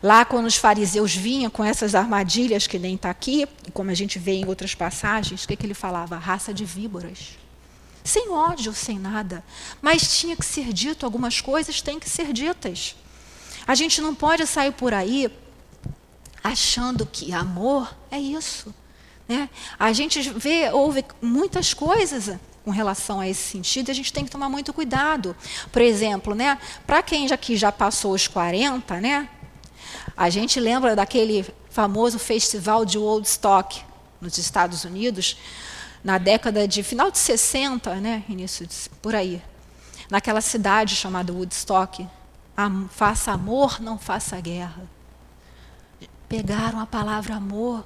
[0.02, 4.18] Lá, quando os fariseus vinham com essas armadilhas que nem está aqui, como a gente
[4.18, 6.16] vê em outras passagens, o que, que ele falava?
[6.16, 7.38] Raça de víboras.
[8.02, 9.42] Sem ódio, sem nada.
[9.80, 12.96] Mas tinha que ser dito, algumas coisas têm que ser ditas.
[13.66, 15.30] A gente não pode sair por aí
[16.44, 18.74] achando que amor é isso.
[19.26, 19.48] Né?
[19.78, 24.24] A gente vê, ouve muitas coisas com relação a esse sentido, e a gente tem
[24.24, 25.34] que tomar muito cuidado.
[25.72, 29.28] Por exemplo, né, para quem já, que já passou os 40, né,
[30.16, 33.82] a gente lembra daquele famoso festival de Woodstock
[34.20, 35.36] nos Estados Unidos,
[36.02, 39.42] na década de final de 60, né, início de, por aí,
[40.10, 42.06] naquela cidade chamada Woodstock,
[42.90, 44.93] faça amor, não faça guerra.
[46.34, 47.84] Pegaram a palavra amor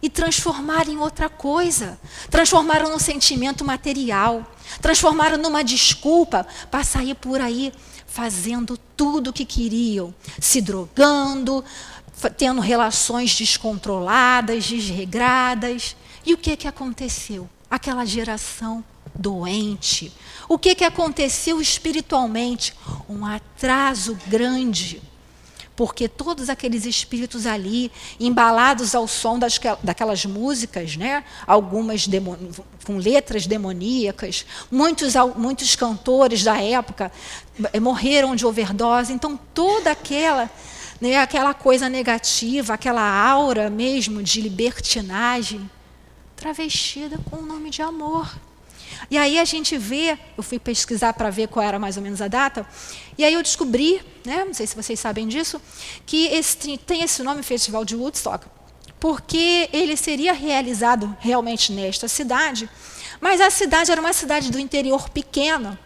[0.00, 2.00] e transformaram em outra coisa.
[2.30, 4.42] Transformaram num sentimento material.
[4.80, 7.74] Transformaram numa desculpa para sair por aí
[8.06, 11.62] fazendo tudo o que queriam, se drogando,
[12.38, 15.94] tendo relações descontroladas, desregradas.
[16.24, 17.46] E o que, que aconteceu?
[17.70, 18.82] Aquela geração
[19.14, 20.10] doente.
[20.48, 22.72] O que, que aconteceu espiritualmente?
[23.10, 25.02] Um atraso grande
[25.76, 31.24] porque todos aqueles espíritos ali, embalados ao som das, daquelas músicas, né?
[31.46, 32.08] algumas
[32.84, 37.10] com letras demoníacas, muitos, muitos cantores da época
[37.72, 40.50] eh, morreram de overdose, então toda aquela,
[41.00, 45.68] né, aquela coisa negativa, aquela aura mesmo de libertinagem,
[46.36, 48.30] travestida com o nome de amor.
[49.10, 52.20] E aí a gente vê, eu fui pesquisar para ver qual era mais ou menos
[52.20, 52.66] a data,
[53.16, 55.60] e aí eu descobri, né, não sei se vocês sabem disso,
[56.06, 58.46] que esse, tem esse nome Festival de Woodstock,
[58.98, 62.68] porque ele seria realizado realmente nesta cidade,
[63.20, 65.78] mas a cidade era uma cidade do interior pequena,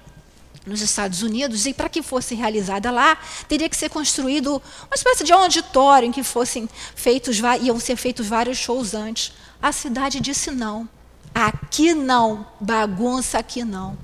[0.69, 3.17] nos Estados Unidos, e para que fosse realizada lá,
[3.49, 8.27] teria que ser construído uma espécie de auditório em que fossem feitos, iam ser feitos
[8.27, 9.33] vários shows antes.
[9.61, 10.89] A cidade disse não.
[11.39, 13.97] Aqui não, bagunça aqui não.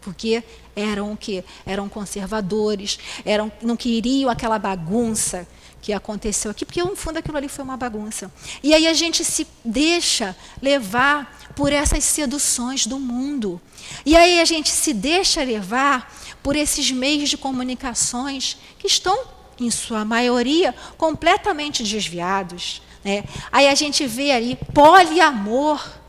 [0.00, 0.42] Porque
[0.74, 1.44] eram o quê?
[1.64, 5.46] Eram conservadores, eram, não queriam aquela bagunça
[5.80, 8.32] que aconteceu aqui, porque no fundo aquilo ali foi uma bagunça.
[8.64, 13.60] E aí a gente se deixa levar por essas seduções do mundo.
[14.04, 19.16] E aí a gente se deixa levar por esses meios de comunicações que estão,
[19.60, 22.82] em sua maioria, completamente desviados.
[23.04, 23.22] Né?
[23.52, 26.01] Aí a gente vê ali poliamor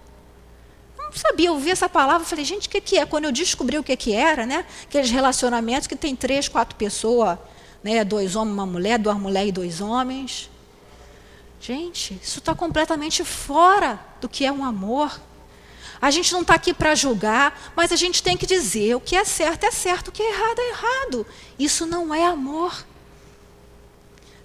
[1.14, 3.06] não sabia, eu ouvi essa palavra, falei, gente, o que, que é?
[3.06, 4.66] Quando eu descobri o que, que era, né?
[4.84, 7.38] Aqueles relacionamentos que tem três, quatro pessoas,
[7.84, 8.04] né?
[8.04, 10.50] Dois homens, uma mulher, duas mulheres e dois homens.
[11.62, 15.22] Gente, isso está completamente fora do que é um amor.
[16.02, 19.16] A gente não está aqui para julgar, mas a gente tem que dizer o que
[19.16, 21.28] é certo é certo, o que é errado é errado.
[21.58, 22.84] Isso não é amor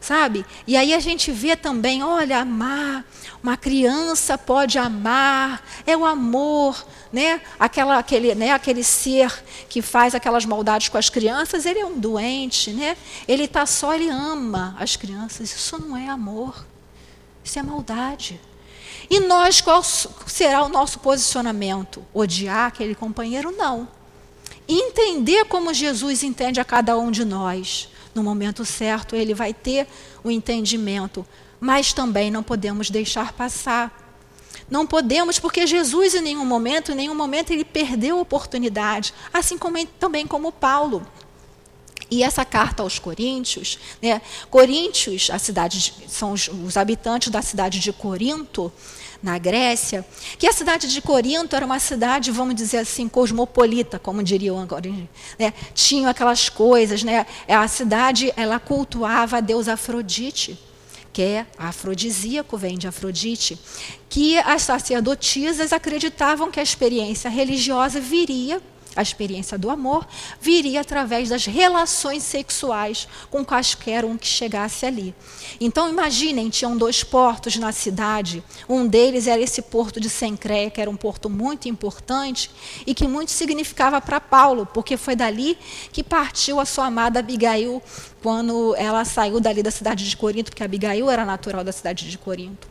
[0.01, 0.47] sabe?
[0.67, 3.05] E aí a gente vê também, olha, amar,
[3.43, 7.41] uma criança pode amar, é o amor, né?
[7.59, 8.51] Aquela, aquele, né?
[8.53, 9.33] aquele ser
[9.69, 12.97] que faz aquelas maldades com as crianças, ele é um doente, né?
[13.27, 15.55] Ele está só, ele ama as crianças.
[15.55, 16.67] Isso não é amor,
[17.45, 18.41] isso é maldade.
[19.11, 22.05] E nós, qual será o nosso posicionamento?
[22.13, 23.51] Odiar aquele companheiro?
[23.53, 23.89] Não.
[24.69, 29.87] Entender como Jesus entende a cada um de nós no momento certo ele vai ter
[30.23, 31.25] o entendimento,
[31.61, 34.07] mas também não podemos deixar passar.
[34.71, 39.57] Não podemos, porque Jesus em nenhum momento, em nenhum momento ele perdeu a oportunidade, assim
[39.57, 41.07] como também como Paulo.
[42.11, 44.23] E essa carta aos Coríntios, né?
[44.51, 48.73] Coríntios, a cidade de, são os, os habitantes da cidade de Corinto,
[49.23, 50.07] na Grécia,
[50.39, 54.89] que a cidade de Corinto era uma cidade, vamos dizer assim, cosmopolita, como diriam agora.
[55.39, 55.53] Né?
[55.75, 57.27] Tinham aquelas coisas, né?
[57.49, 60.59] A cidade, ela cultuava a deusa Afrodite,
[61.19, 63.59] que é afrodisíaco, vem de Afrodite,
[64.09, 68.63] que as sacerdotisas acreditavam que a experiência religiosa viria
[68.97, 70.07] a experiência do amor
[70.41, 75.15] viria através das relações sexuais com quaisquer um que chegasse ali.
[75.61, 78.43] Então imaginem, tinham dois portos na cidade.
[78.69, 82.51] Um deles era esse porto de Sencreia, que era um porto muito importante
[82.87, 85.59] e que muito significava para Paulo, porque foi dali
[85.93, 87.83] que partiu a sua amada Abigail
[88.23, 92.19] quando ela saiu dali da cidade de Corinto, porque Abigail era natural da cidade de
[92.19, 92.69] Corinto.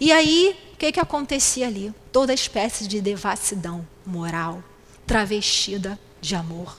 [0.00, 1.92] E aí, o que, que acontecia ali?
[2.10, 4.62] Toda espécie de devassidão moral,
[5.10, 6.78] travestida de amor,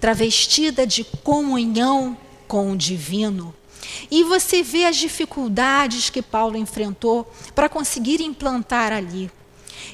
[0.00, 2.16] travestida de comunhão
[2.48, 3.54] com o divino.
[4.10, 9.30] E você vê as dificuldades que Paulo enfrentou para conseguir implantar ali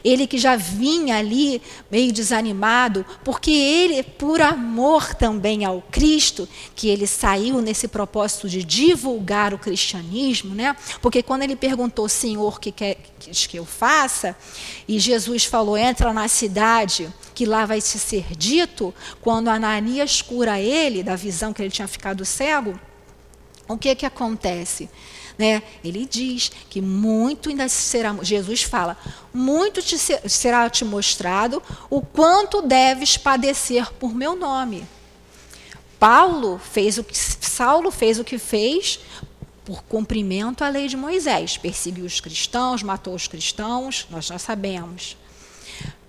[0.05, 6.88] ele que já vinha ali meio desanimado, porque ele, por amor também ao Cristo, que
[6.88, 10.76] ele saiu nesse propósito de divulgar o cristianismo, né?
[11.01, 14.36] Porque quando ele perguntou, Senhor, o que quer que eu faça?
[14.86, 20.61] E Jesus falou: entra na cidade que lá vai te ser dito, quando Ananias cura
[20.61, 22.78] ele da visão que ele tinha ficado cego,
[23.68, 24.90] O que que acontece?
[25.39, 25.62] Né?
[25.83, 28.97] Ele diz que muito ainda será, Jesus fala,
[29.33, 34.87] muito te será te mostrado o quanto deves padecer por meu nome.
[35.99, 38.99] Paulo fez o que Saulo fez o que fez
[39.64, 45.16] por cumprimento à lei de Moisés, perseguiu os cristãos, matou os cristãos, nós já sabemos.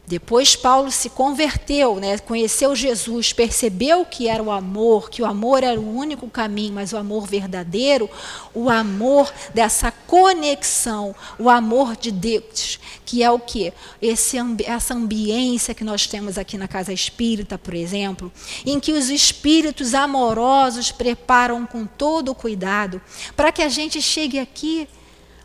[0.05, 2.17] Depois Paulo se converteu, né?
[2.17, 6.91] conheceu Jesus, percebeu que era o amor, que o amor era o único caminho, mas
[6.91, 8.09] o amor verdadeiro,
[8.53, 13.71] o amor dessa conexão, o amor de Deus, que é o que?
[14.01, 18.29] Esse, essa ambiência que nós temos aqui na Casa Espírita, por exemplo,
[18.65, 23.01] em que os espíritos amorosos preparam com todo o cuidado
[23.37, 24.85] para que a gente chegue aqui,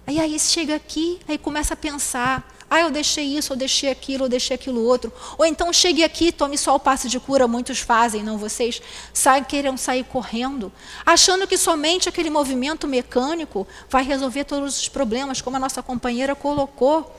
[0.05, 4.25] aí aí chega aqui, aí começa a pensar ah, eu deixei isso, eu deixei aquilo,
[4.25, 5.13] eu deixei aquilo outro.
[5.39, 9.43] Ou então chegue aqui, tome só o passe de cura, muitos fazem, não vocês, sai,
[9.45, 10.71] queiram sair correndo,
[11.05, 16.35] achando que somente aquele movimento mecânico vai resolver todos os problemas, como a nossa companheira
[16.35, 17.11] colocou.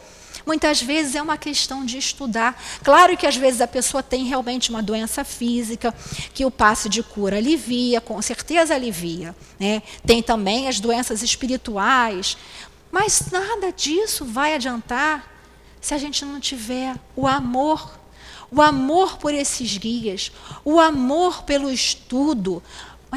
[0.45, 2.61] Muitas vezes é uma questão de estudar.
[2.83, 5.93] Claro que às vezes a pessoa tem realmente uma doença física,
[6.33, 9.35] que o passe de cura alivia, com certeza alivia.
[9.59, 9.81] Né?
[10.05, 12.37] Tem também as doenças espirituais,
[12.91, 15.28] mas nada disso vai adiantar
[15.81, 17.99] se a gente não tiver o amor,
[18.51, 20.31] o amor por esses guias,
[20.65, 22.61] o amor pelo estudo,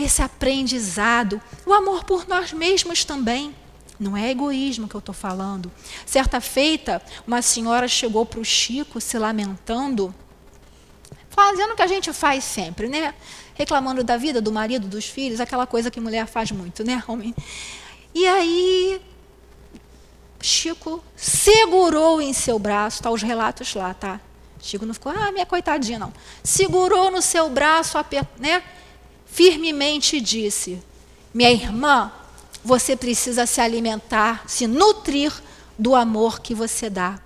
[0.01, 3.55] esse aprendizado, o amor por nós mesmos também.
[3.99, 5.71] Não é egoísmo que eu estou falando.
[6.05, 10.15] Certa feita, uma senhora chegou para o Chico se lamentando,
[11.31, 13.15] fazendo o que a gente faz sempre, né?
[13.55, 17.35] Reclamando da vida, do marido, dos filhos, aquela coisa que mulher faz muito, né, homem?
[18.15, 19.01] E aí
[20.43, 24.21] Chico segurou em seu braço, tá os relatos lá, tá?
[24.61, 26.13] Chico não ficou, ah, minha coitadinha, não.
[26.43, 27.97] Segurou no seu braço,
[28.39, 28.63] né?
[29.27, 30.83] Firmemente disse:
[31.33, 32.13] Minha irmã,
[32.65, 35.33] você precisa se alimentar, se nutrir
[35.79, 37.19] do amor que você dá.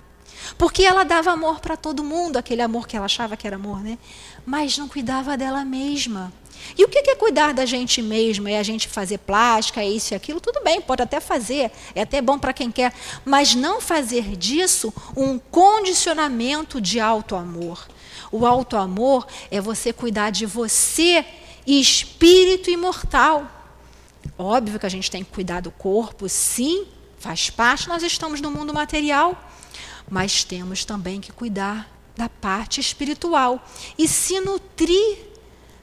[0.57, 3.81] Porque ela dava amor para todo mundo, aquele amor que ela achava que era amor,
[3.81, 3.97] né?
[4.45, 6.31] Mas não cuidava dela mesma.
[6.77, 8.47] E o que é cuidar da gente mesmo?
[8.47, 10.39] É a gente fazer plástica, é isso e aquilo?
[10.39, 12.93] Tudo bem, pode até fazer, é até bom para quem quer,
[13.25, 17.87] mas não fazer disso um condicionamento de alto amor.
[18.31, 21.25] O alto amor é você cuidar de você,
[21.65, 23.49] espírito imortal.
[24.37, 26.85] Óbvio que a gente tem que cuidar do corpo, sim,
[27.17, 29.35] faz parte, nós estamos no mundo material,
[30.09, 33.63] mas temos também que cuidar da parte espiritual
[33.97, 35.17] e se nutrir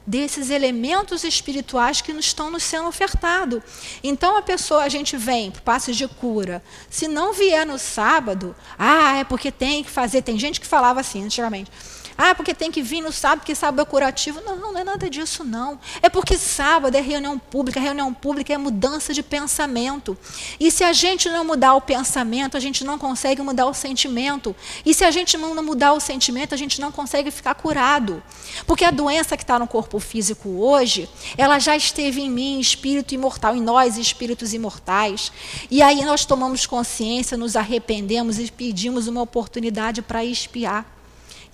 [0.05, 3.61] desses elementos espirituais que estão nos sendo ofertados.
[4.03, 6.63] Então a pessoa, a gente vem para passos de cura.
[6.89, 10.21] Se não vier no sábado, ah, é porque tem que fazer.
[10.21, 11.71] Tem gente que falava assim antigamente.
[12.17, 14.41] Ah, porque tem que vir no sábado, porque sábado é curativo.
[14.41, 15.77] Não, não é nada disso, não.
[16.01, 20.17] É porque sábado é reunião pública, reunião pública é mudança de pensamento.
[20.57, 24.55] E se a gente não mudar o pensamento, a gente não consegue mudar o sentimento.
[24.85, 28.23] E se a gente não mudar o sentimento, a gente não consegue ficar curado.
[28.65, 33.13] Porque a doença que está no corpo físico hoje, ela já esteve em mim, espírito
[33.13, 35.33] imortal, em nós, espíritos imortais.
[35.69, 40.94] E aí nós tomamos consciência, nos arrependemos e pedimos uma oportunidade para expiar.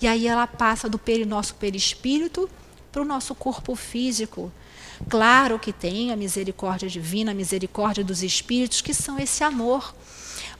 [0.02, 2.50] E aí ela passa do nosso perispírito
[2.90, 4.52] para o nosso corpo físico.
[5.08, 9.94] Claro que tem a misericórdia divina, a misericórdia dos espíritos, que são esse amor.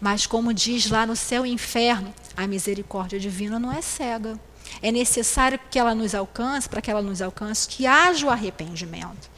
[0.01, 4.39] Mas, como diz lá no céu e inferno, a misericórdia divina não é cega.
[4.81, 9.29] É necessário que ela nos alcance, para que ela nos alcance, que haja o arrependimento.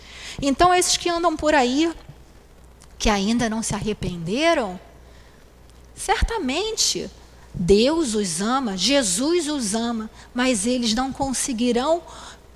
[0.41, 1.91] Então, esses que andam por aí,
[2.99, 4.79] que ainda não se arrependeram,
[5.95, 7.11] certamente
[7.55, 12.03] Deus os ama, Jesus os ama, mas eles não conseguirão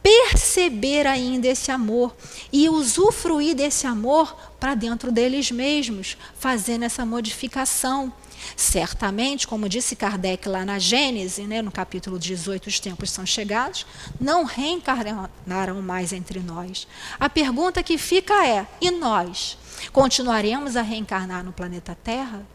[0.03, 2.15] perceber ainda esse amor
[2.53, 8.13] e usufruir desse amor para dentro deles mesmos, fazendo essa modificação.
[8.57, 13.85] Certamente, como disse Kardec lá na Gênese, né, no capítulo 18, os tempos são chegados,
[14.21, 16.87] não reencarnarão mais entre nós.
[17.19, 19.59] A pergunta que fica é: e nós?
[19.93, 22.47] Continuaremos a reencarnar no planeta Terra?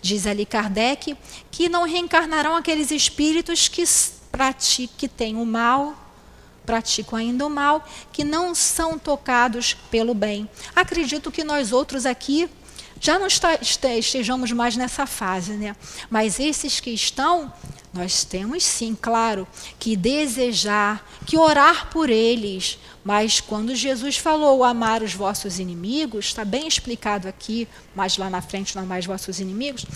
[0.00, 1.16] Diz ali Kardec
[1.50, 3.84] que não reencarnarão aqueles espíritos que,
[4.30, 5.94] praticam, que têm o mal,
[6.64, 10.48] praticam ainda o mal, que não são tocados pelo bem.
[10.76, 12.48] Acredito que nós outros aqui
[13.00, 15.76] já não estejamos mais nessa fase, né?
[16.10, 17.52] Mas esses que estão,
[17.92, 19.46] nós temos sim, claro,
[19.78, 22.78] que desejar, que orar por eles.
[23.02, 28.42] Mas quando Jesus falou amar os vossos inimigos, está bem explicado aqui, mas lá na
[28.42, 29.86] frente não mais vossos inimigos,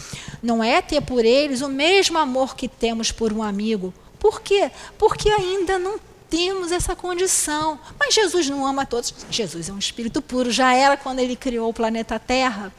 [0.43, 3.93] não é ter por eles o mesmo amor que temos por um amigo.
[4.19, 4.71] Por quê?
[4.97, 6.01] Porque ainda não
[6.33, 7.79] temos essa condição.
[8.01, 9.13] Mas Jesus não ama todos.
[9.31, 12.73] Jesus é um espírito puro, já era quando ele criou o planeta Terra.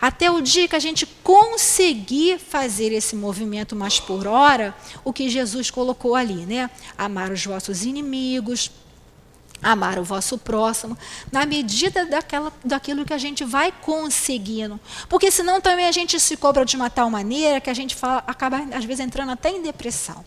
[0.00, 4.74] Até o dia que a gente conseguir fazer esse movimento mais por hora,
[5.04, 6.70] o que Jesus colocou ali, né?
[6.96, 8.70] Amar os vossos inimigos,
[9.62, 10.96] amar o vosso próximo,
[11.30, 14.80] na medida daquela, daquilo que a gente vai conseguindo.
[15.08, 18.24] Porque senão também a gente se cobra de uma tal maneira que a gente fala,
[18.26, 20.24] acaba, às vezes, entrando até em depressão.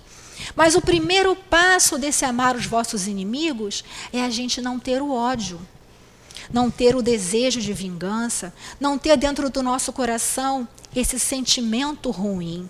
[0.56, 5.12] Mas o primeiro passo desse amar os vossos inimigos é a gente não ter o
[5.12, 5.60] ódio
[6.52, 12.70] não ter o desejo de vingança, não ter dentro do nosso coração esse sentimento ruim.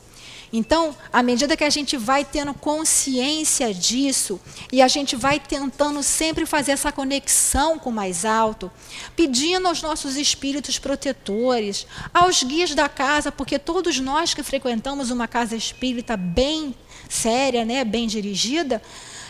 [0.55, 4.39] Então, à medida que a gente vai tendo consciência disso
[4.71, 8.71] e a gente vai tentando sempre fazer essa conexão com o mais alto,
[9.15, 15.27] pedindo aos nossos espíritos protetores, aos guias da casa, porque todos nós que frequentamos uma
[15.27, 16.75] casa espírita bem
[17.09, 18.79] séria, né, bem dirigida,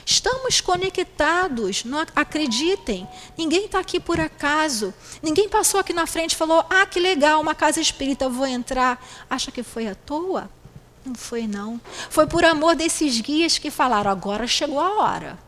[0.06, 3.08] Estamos conectados, não acreditem.
[3.38, 4.94] Ninguém está aqui por acaso.
[5.22, 9.04] Ninguém passou aqui na frente e falou: Ah, que legal, uma casa espírita, vou entrar.
[9.30, 10.50] Acha que foi à toa?
[11.06, 11.80] Não foi, não.
[12.10, 15.40] Foi por amor desses guias que falaram: agora chegou a hora.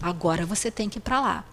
[0.00, 1.44] Agora você tem que ir para lá.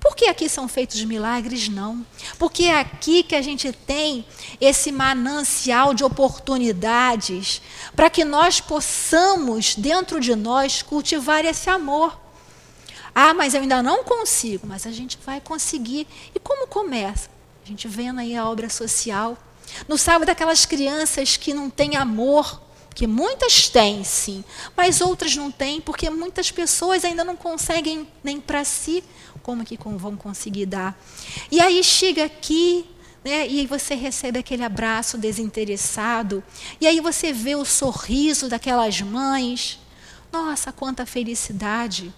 [0.00, 1.68] Por que aqui são feitos milagres?
[1.68, 2.06] Não.
[2.38, 4.24] Porque é aqui que a gente tem
[4.60, 7.60] esse manancial de oportunidades
[7.96, 12.18] para que nós possamos, dentro de nós, cultivar esse amor.
[13.14, 14.66] Ah, mas eu ainda não consigo.
[14.66, 16.06] Mas a gente vai conseguir.
[16.34, 17.28] E como começa?
[17.64, 19.36] A gente vendo aí a obra social.
[19.88, 22.62] Não sabe daquelas crianças que não têm amor
[22.98, 24.42] que muitas têm, sim,
[24.76, 29.04] mas outras não têm, porque muitas pessoas ainda não conseguem nem para si
[29.40, 31.00] como que vão conseguir dar.
[31.48, 32.84] E aí chega aqui,
[33.24, 36.42] né, e aí você recebe aquele abraço desinteressado,
[36.80, 39.78] e aí você vê o sorriso daquelas mães.
[40.32, 42.12] Nossa, quanta felicidade!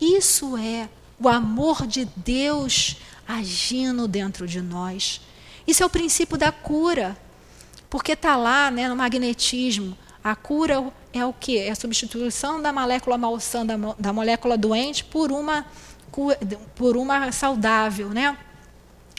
[0.00, 0.88] Isso é
[1.20, 2.96] o amor de Deus
[3.28, 5.20] agindo dentro de nós.
[5.66, 7.14] Isso é o princípio da cura.
[7.90, 9.96] Porque está lá né, no magnetismo.
[10.24, 11.64] A cura é o quê?
[11.66, 15.66] É a substituição da molécula malsã, da, da molécula doente, por uma,
[16.74, 18.08] por uma saudável.
[18.08, 18.34] Né?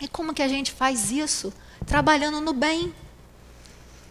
[0.02, 1.54] E como que a gente faz isso?
[1.86, 2.92] Trabalhando no bem.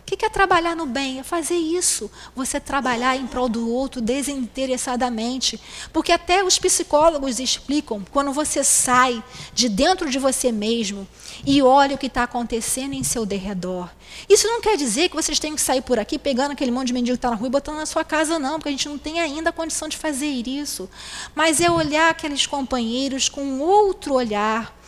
[0.05, 1.18] O que é trabalhar no bem?
[1.18, 2.11] É fazer isso.
[2.36, 5.59] Você trabalhar em prol do outro desinteressadamente.
[5.94, 9.24] Porque até os psicólogos explicam, quando você sai
[9.55, 11.09] de dentro de você mesmo
[11.46, 13.88] e olha o que está acontecendo em seu derredor.
[14.28, 16.92] Isso não quer dizer que vocês tenham que sair por aqui pegando aquele monte de
[16.92, 18.98] mendigo que está na rua e botando na sua casa, não, porque a gente não
[18.98, 20.88] tem ainda a condição de fazer isso.
[21.34, 24.78] Mas é olhar aqueles companheiros com outro olhar.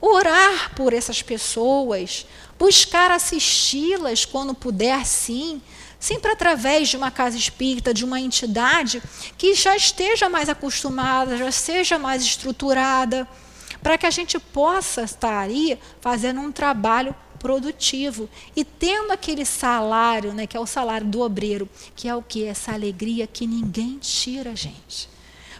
[0.00, 2.26] Orar por essas pessoas,
[2.58, 5.60] buscar assisti-las quando puder, sim,
[5.98, 9.02] sempre através de uma casa espírita, de uma entidade
[9.38, 13.26] que já esteja mais acostumada, já seja mais estruturada,
[13.82, 20.32] para que a gente possa estar aí fazendo um trabalho produtivo e tendo aquele salário,
[20.32, 23.98] né, que é o salário do obreiro, que é o que essa alegria que ninguém
[23.98, 25.13] tira, gente.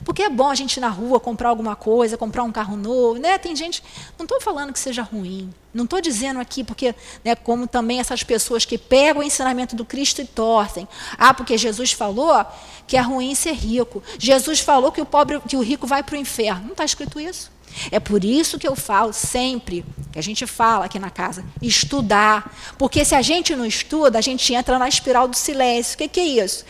[0.05, 3.18] Porque é bom a gente ir na rua comprar alguma coisa, comprar um carro novo,
[3.18, 3.38] né?
[3.38, 3.82] Tem gente,
[4.18, 6.94] não estou falando que seja ruim, não estou dizendo aqui porque,
[7.24, 10.86] né, como também essas pessoas que pegam o ensinamento do Cristo e torcem.
[11.18, 12.44] Ah, porque Jesus falou
[12.86, 14.02] que é ruim ser rico.
[14.18, 16.62] Jesus falou que o pobre, que o rico vai para o inferno.
[16.64, 17.50] Não está escrito isso?
[17.90, 22.55] É por isso que eu falo sempre, que a gente fala aqui na casa, estudar.
[22.78, 25.94] Porque se a gente não estuda, a gente entra na espiral do silêncio.
[25.94, 26.64] O que, que é isso?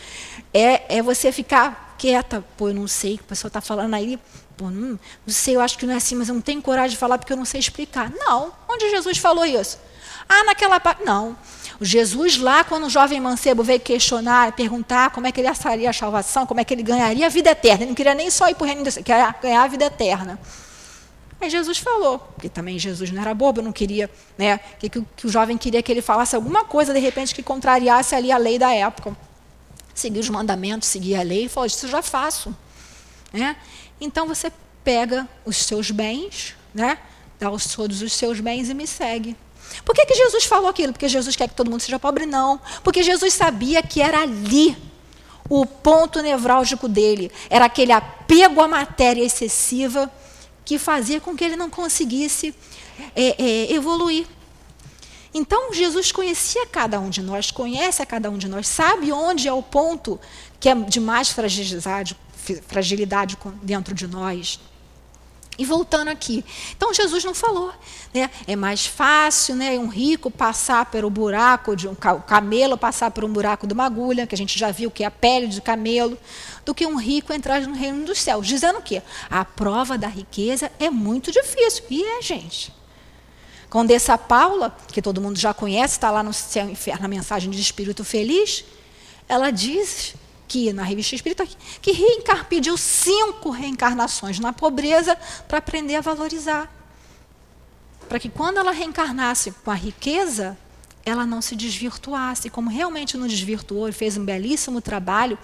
[0.53, 4.19] É, é você ficar quieta, pô, eu não sei, o pessoal está falando aí,
[4.57, 6.91] pô, não, não sei, eu acho que não é assim, mas eu não tenho coragem
[6.91, 8.11] de falar porque eu não sei explicar.
[8.11, 9.79] Não, onde Jesus falou isso?
[10.27, 11.03] Ah, naquela parte.
[11.03, 11.37] Não.
[11.79, 15.93] Jesus lá, quando o jovem mancebo veio questionar, perguntar como é que ele acharia a
[15.93, 17.83] salvação, como é que ele ganharia a vida eterna.
[17.83, 19.85] Ele não queria nem só ir para o reino de Deus, queria ganhar a vida
[19.85, 20.39] eterna.
[21.39, 25.27] Aí Jesus falou, porque também Jesus não era bobo, não queria, né, que, que, que
[25.27, 28.57] o jovem queria que ele falasse alguma coisa, de repente, que contrariasse ali a lei
[28.57, 29.15] da época
[29.95, 32.55] seguir os mandamentos, seguir a lei, e falou, isso já faço.
[33.33, 33.55] Né?
[33.99, 34.51] Então você
[34.83, 36.99] pega os seus bens, né?
[37.39, 39.35] dá os, todos os seus bens e me segue.
[39.83, 40.93] Por que, que Jesus falou aquilo?
[40.93, 42.25] Porque Jesus quer que todo mundo seja pobre?
[42.25, 42.59] Não.
[42.83, 44.77] Porque Jesus sabia que era ali
[45.49, 47.31] o ponto nevrálgico dele.
[47.49, 50.11] Era aquele apego à matéria excessiva
[50.63, 52.53] que fazia com que ele não conseguisse
[53.15, 54.27] é, é, evoluir.
[55.37, 59.49] Então, Jesus conhecia cada um de nós, conhece a cada um de nós, sabe onde
[59.49, 60.17] é o ponto
[60.61, 62.15] que é de mais fragilidade,
[62.65, 64.61] fragilidade dentro de nós.
[65.59, 66.43] E voltando aqui,
[66.75, 67.73] então Jesus não falou,
[68.13, 68.29] né?
[68.47, 73.31] É mais fácil, né, um rico passar pelo buraco de um camelo passar por um
[73.31, 76.17] buraco de uma agulha, que a gente já viu que é a pele de camelo,
[76.65, 80.71] do que um rico entrar no reino dos céus, dizendo que a prova da riqueza
[80.79, 81.83] é muito difícil.
[81.89, 82.84] E é, gente.
[83.75, 87.59] Condessa Paula, que todo mundo já conhece, está lá no Céu Inferno, na mensagem de
[87.59, 88.63] Espírito Feliz,
[89.27, 90.15] ela diz
[90.47, 91.45] que na revista Espírita
[91.81, 96.73] que reencar, pediu cinco reencarnações na pobreza para aprender a valorizar.
[98.07, 100.57] Para que quando ela reencarnasse com a riqueza,
[101.05, 102.49] ela não se desvirtuasse.
[102.49, 105.37] Como realmente não desvirtuou fez um belíssimo trabalho,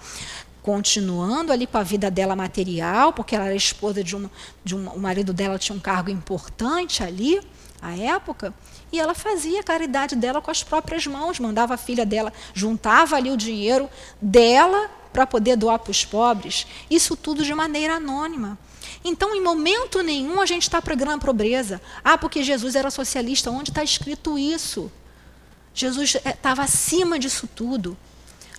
[0.62, 4.30] continuando ali com a vida dela material, porque ela era esposa de um,
[4.64, 7.38] de um o marido dela tinha um cargo importante ali,
[7.82, 8.54] à época,
[8.92, 13.16] e ela fazia a caridade dela com as próprias mãos, mandava a filha dela, juntava
[13.16, 18.56] ali o dinheiro dela para poder doar para os pobres, isso tudo de maneira anônima.
[19.04, 21.80] Então, em momento nenhum, a gente está pregando a pobreza.
[22.04, 23.50] Ah, porque Jesus era socialista.
[23.50, 24.92] Onde está escrito isso?
[25.74, 27.96] Jesus estava acima disso tudo.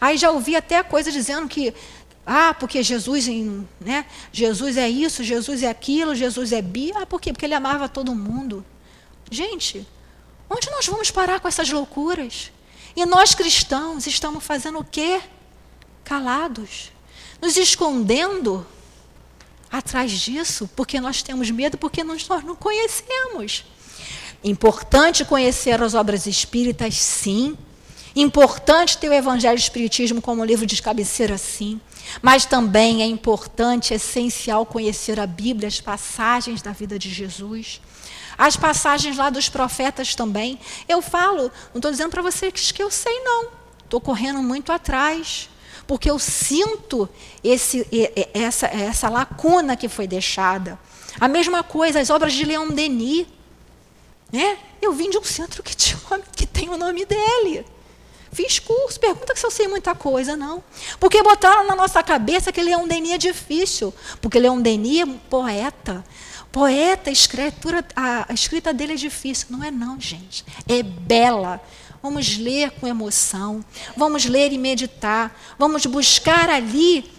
[0.01, 1.73] Aí já ouvi até coisa dizendo que,
[2.25, 3.27] ah, porque Jesus,
[3.79, 6.91] né, Jesus é isso, Jesus é aquilo, Jesus é bi.
[6.93, 7.31] Ah, por quê?
[7.31, 8.65] Porque ele amava todo mundo.
[9.33, 9.85] Gente,
[10.47, 12.51] onde nós vamos parar com essas loucuras?
[12.95, 15.19] E nós cristãos estamos fazendo o quê?
[16.03, 16.91] Calados,
[17.41, 18.65] nos escondendo
[19.71, 23.65] atrás disso, porque nós temos medo, porque nós, nós não conhecemos.
[24.43, 27.57] Importante conhecer as obras espíritas, sim.
[28.15, 31.81] Importante ter o Evangelho e o Espiritismo como livro de cabeceira, sim.
[32.21, 37.81] Mas também é importante, essencial conhecer a Bíblia, as passagens da vida de Jesus.
[38.37, 40.59] As passagens lá dos profetas também.
[40.87, 43.47] Eu falo, não estou dizendo para vocês que eu sei, não.
[43.83, 45.49] Estou correndo muito atrás.
[45.85, 47.09] Porque eu sinto
[47.43, 47.85] esse,
[48.33, 50.79] essa, essa lacuna que foi deixada.
[51.19, 53.27] A mesma coisa, as obras de Leon Denis.
[54.31, 54.57] Né?
[54.81, 55.99] Eu vim de um centro que, tinha,
[56.35, 57.65] que tem o nome dele.
[58.31, 60.63] Fiz curso, pergunta se eu sei muita coisa, não.
[60.99, 63.93] Porque botaram na nossa cabeça que Leon Denis é difícil.
[64.19, 66.03] Porque Leon Denis é um poeta.
[66.53, 69.47] Poeta, a escritura, a escrita dele é difícil.
[69.49, 70.45] Não é não, gente.
[70.67, 71.59] É bela.
[71.99, 73.65] Vamos ler com emoção.
[73.97, 75.35] Vamos ler e meditar.
[75.57, 77.11] Vamos buscar ali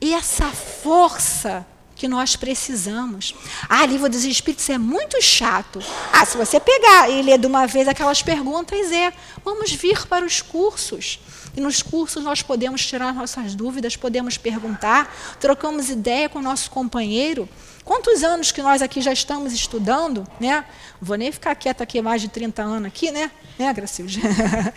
[0.00, 1.64] essa força
[1.94, 3.36] que nós precisamos.
[3.68, 5.78] Ah, livro dos Espíritos é muito chato.
[6.12, 9.12] Ah, se você pegar e ler de uma vez aquelas perguntas, é.
[9.44, 11.20] Vamos vir para os cursos.
[11.56, 16.68] E nos cursos nós podemos tirar nossas dúvidas, podemos perguntar, trocamos ideia com o nosso
[16.68, 17.48] companheiro.
[17.84, 20.64] Quantos anos que nós aqui já estamos estudando, né?
[21.00, 23.30] Vou nem ficar quieta aqui mais de 30 anos aqui, né?
[23.58, 24.20] Né, Gracilde?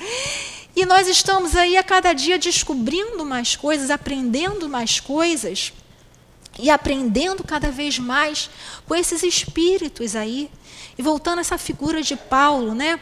[0.76, 5.72] e nós estamos aí a cada dia descobrindo mais coisas, aprendendo mais coisas
[6.58, 8.50] e aprendendo cada vez mais
[8.88, 10.50] com esses espíritos aí.
[10.98, 13.00] E voltando a essa figura de Paulo, né?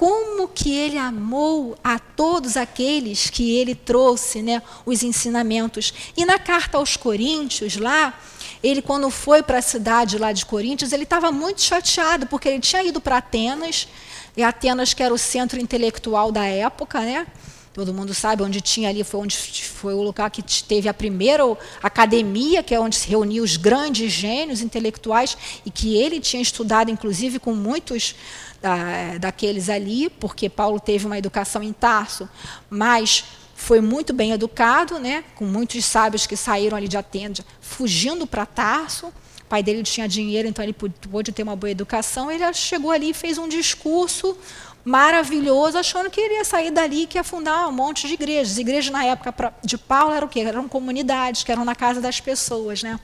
[0.00, 5.92] como que ele amou a todos aqueles que ele trouxe, né, os ensinamentos.
[6.16, 8.18] E na carta aos Coríntios, lá,
[8.62, 12.60] ele quando foi para a cidade lá de Coríntios, ele estava muito chateado, porque ele
[12.60, 13.88] tinha ido para Atenas,
[14.36, 17.26] e Atenas que era o centro intelectual da época, né?
[17.72, 21.44] Todo mundo sabe onde tinha ali, foi onde foi o lugar que teve a primeira
[21.80, 26.90] academia, que é onde se reuniam os grandes gênios intelectuais, e que ele tinha estudado,
[26.90, 28.16] inclusive, com muitos
[28.60, 32.28] da, daqueles ali, porque Paulo teve uma educação em Tarso,
[32.68, 33.24] mas
[33.60, 38.46] foi muito bem educado, né, com muitos sábios que saíram ali de Atenas, fugindo para
[38.46, 39.06] Tarso.
[39.06, 42.30] O pai dele tinha dinheiro, então ele pôde ter uma boa educação.
[42.30, 44.36] Ele chegou ali e fez um discurso
[44.84, 48.58] maravilhoso, achando que iria sair dali que ia fundar um monte de igrejas.
[48.58, 50.40] Igrejas na época de Paulo eram o quê?
[50.40, 52.98] Eram comunidades, que eram na casa das pessoas, né?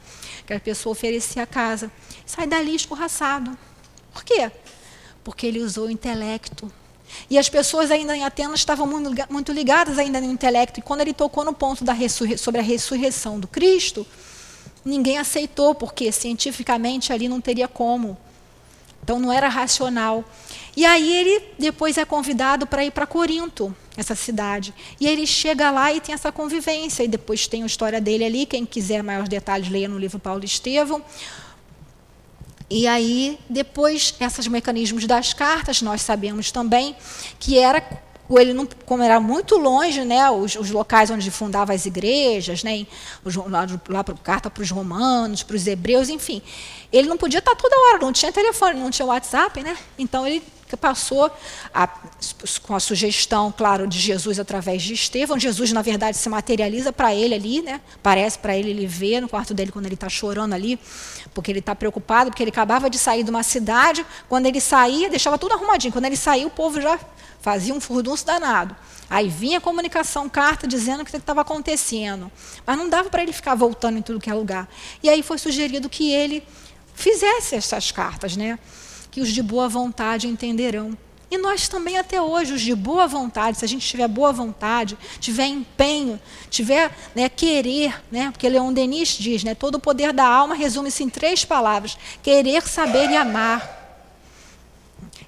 [0.46, 1.90] Que a pessoa oferecia a casa.
[2.24, 3.56] Sai dali escorraçado.
[4.12, 4.50] Por quê?
[5.26, 6.70] porque ele usou o intelecto.
[7.28, 8.86] E as pessoas ainda em Atenas estavam
[9.28, 10.80] muito ligadas ainda no intelecto.
[10.80, 11.94] E quando ele tocou no ponto da
[12.38, 14.06] sobre a ressurreição do Cristo,
[14.84, 18.16] ninguém aceitou, porque cientificamente ali não teria como.
[19.02, 20.24] Então não era racional.
[20.76, 24.74] E aí ele depois é convidado para ir para Corinto, essa cidade.
[25.00, 27.04] E ele chega lá e tem essa convivência.
[27.04, 28.46] E depois tem a história dele ali.
[28.46, 31.02] Quem quiser maiores detalhes, leia no livro Paulo Estevão.
[32.68, 36.96] E aí, depois, esses mecanismos das cartas, nós sabemos também
[37.38, 37.80] que era
[38.28, 42.84] ele não, como era muito longe, né, os, os locais onde fundava as igrejas, né,
[43.24, 46.42] os, lá, lá para carta para os romanos, para os hebreus, enfim,
[46.92, 50.42] ele não podia estar toda hora, não tinha telefone, não tinha WhatsApp, né, então ele
[50.66, 51.30] que passou
[51.72, 51.88] a,
[52.62, 55.38] com a sugestão, claro, de Jesus através de Estevão.
[55.38, 57.80] Jesus, na verdade, se materializa para ele ali, né?
[58.02, 60.78] Parece para ele, ele vê no quarto dele quando ele está chorando ali,
[61.32, 64.04] porque ele está preocupado, porque ele acabava de sair de uma cidade.
[64.28, 65.92] Quando ele saía, deixava tudo arrumadinho.
[65.92, 66.98] Quando ele saía, o povo já
[67.40, 68.74] fazia um furdunço danado.
[69.08, 72.30] Aí vinha a comunicação, carta dizendo o que estava acontecendo.
[72.66, 74.68] Mas não dava para ele ficar voltando em tudo que é lugar.
[75.00, 76.42] E aí foi sugerido que ele
[76.94, 78.58] fizesse essas cartas, né?
[79.16, 80.94] Que os de boa vontade entenderão.
[81.30, 84.94] E nós também até hoje, os de boa vontade, se a gente tiver boa vontade,
[85.18, 90.26] tiver empenho, tiver né, querer, né, porque Leon Denis diz, né, todo o poder da
[90.26, 94.04] alma resume-se em três palavras: querer, saber e amar.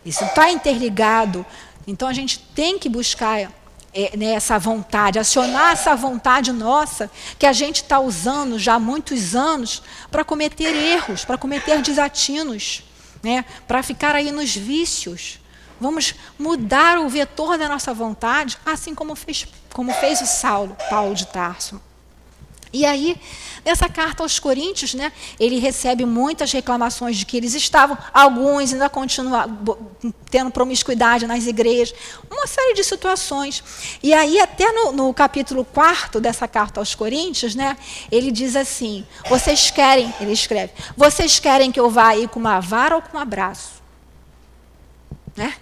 [0.04, 1.46] Isso está interligado.
[1.86, 3.50] Então a gente tem que buscar
[3.94, 8.78] é, né, essa vontade, acionar essa vontade nossa, que a gente está usando já há
[8.78, 12.82] muitos anos, para cometer erros, para cometer desatinos,
[13.22, 15.40] né, para ficar aí nos vícios.
[15.80, 21.14] Vamos mudar o vetor da nossa vontade, assim como fez, como fez o Saulo, Paulo
[21.14, 21.80] de Tarso.
[22.72, 23.16] E aí,
[23.64, 28.88] nessa carta aos Coríntios, né, ele recebe muitas reclamações de que eles estavam, alguns ainda
[28.88, 29.58] continuam
[30.30, 31.94] tendo promiscuidade nas igrejas,
[32.30, 33.62] uma série de situações.
[34.02, 37.76] E aí, até no, no capítulo 4 dessa carta aos Coríntios, né,
[38.10, 42.60] ele diz assim: vocês querem, ele escreve, vocês querem que eu vá aí com uma
[42.60, 43.78] vara ou com um abraço?
[45.34, 45.54] Né?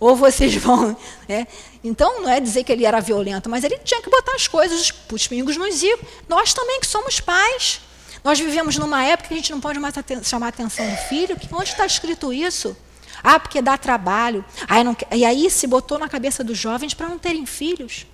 [0.00, 0.96] Ou vocês vão.
[1.28, 1.46] Né?
[1.88, 4.92] Então, não é dizer que ele era violento, mas ele tinha que botar as coisas,
[5.10, 5.98] os pingos nos is.
[6.28, 7.80] Nós também, que somos pais.
[8.22, 11.36] Nós vivemos numa época que a gente não pode mais chamar a atenção do filho.
[11.36, 12.76] Que, onde está escrito isso?
[13.22, 14.44] Ah, porque dá trabalho.
[14.84, 18.06] Não, e aí se botou na cabeça dos jovens para não terem filhos,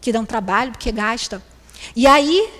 [0.00, 1.42] que dão trabalho, porque gasta.
[1.94, 2.50] E aí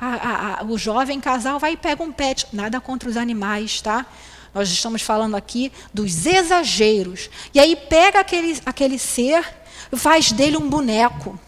[0.00, 2.46] a, a, a, o jovem casal vai e pega um pet.
[2.52, 4.04] Nada contra os animais, tá?
[4.52, 7.30] Nós estamos falando aqui dos exageros.
[7.54, 9.59] E aí pega aquele, aquele ser
[9.92, 11.38] faz dele um boneco.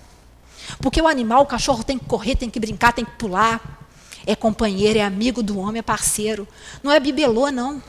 [0.80, 3.60] Porque o animal, o cachorro tem que correr, tem que brincar, tem que pular.
[4.26, 6.46] É companheiro, é amigo do homem, é parceiro.
[6.82, 7.82] Não é bibelô, não.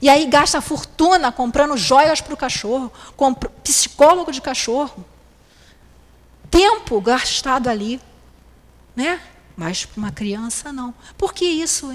[0.00, 2.92] E aí gasta fortuna comprando joias para o cachorro,
[3.62, 5.04] psicólogo de cachorro.
[6.50, 8.00] Tempo gastado ali.
[8.94, 9.20] Né?
[9.56, 10.94] Mas para uma criança, não.
[11.16, 11.92] Por que isso?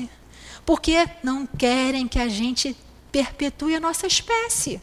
[0.65, 2.75] porque não querem que a gente
[3.11, 4.81] perpetue a nossa espécie.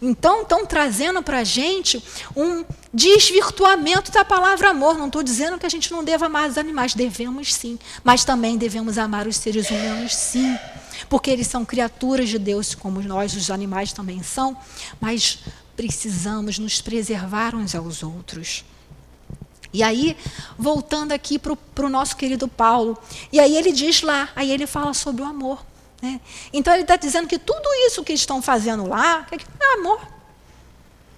[0.00, 2.02] Então, estão trazendo para a gente
[2.34, 4.98] um desvirtuamento da palavra amor.
[4.98, 8.58] Não estou dizendo que a gente não deva amar os animais, devemos sim, mas também
[8.58, 10.58] devemos amar os seres humanos sim,
[11.08, 14.56] porque eles são criaturas de Deus, como nós, os animais também são,
[15.00, 15.38] mas
[15.76, 18.64] precisamos nos preservar uns aos outros.
[19.72, 20.16] E aí,
[20.58, 22.98] voltando aqui para o nosso querido Paulo,
[23.32, 25.64] e aí ele diz lá, aí ele fala sobre o amor.
[26.00, 26.20] Né?
[26.52, 30.00] Então ele está dizendo que tudo isso que estão fazendo lá é amor.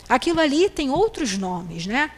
[0.08, 2.10] Aquilo ali tem outros nomes, né?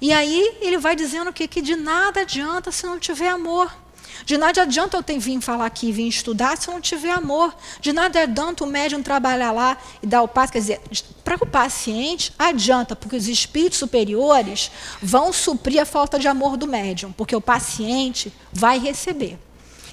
[0.00, 3.72] E aí ele vai dizendo que, que de nada adianta se não tiver amor.
[4.24, 7.54] De nada adianta eu ter vir falar aqui, vir estudar, se eu não tiver amor.
[7.80, 10.52] De nada adianta o médium trabalhar lá e dar o passo.
[10.52, 10.80] Quer dizer,
[11.24, 16.66] para o paciente, adianta, porque os espíritos superiores vão suprir a falta de amor do
[16.66, 19.38] médium, porque o paciente vai receber.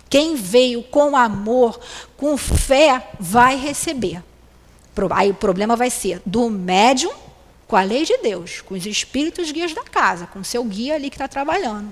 [0.09, 1.79] Quem veio com amor,
[2.15, 4.23] com fé, vai receber.
[5.11, 7.11] Aí o problema vai ser do médium
[7.67, 10.95] com a lei de Deus, com os espíritos guias da casa, com o seu guia
[10.95, 11.91] ali que está trabalhando.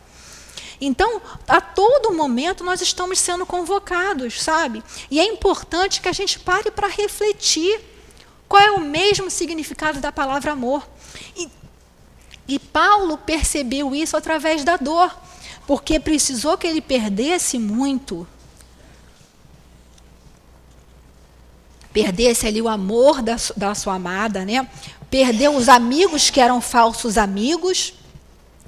[0.80, 4.84] Então, a todo momento nós estamos sendo convocados, sabe?
[5.09, 7.80] E é importante que a gente pare para refletir
[8.47, 10.88] qual é o mesmo significado da palavra amor.
[11.36, 11.49] E,
[12.47, 15.16] e Paulo percebeu isso através da dor,
[15.66, 18.28] porque precisou que ele perdesse muito.
[21.91, 24.68] Perdesse ali o amor da, da sua amada, né?
[25.09, 27.93] Perdeu os amigos que eram falsos amigos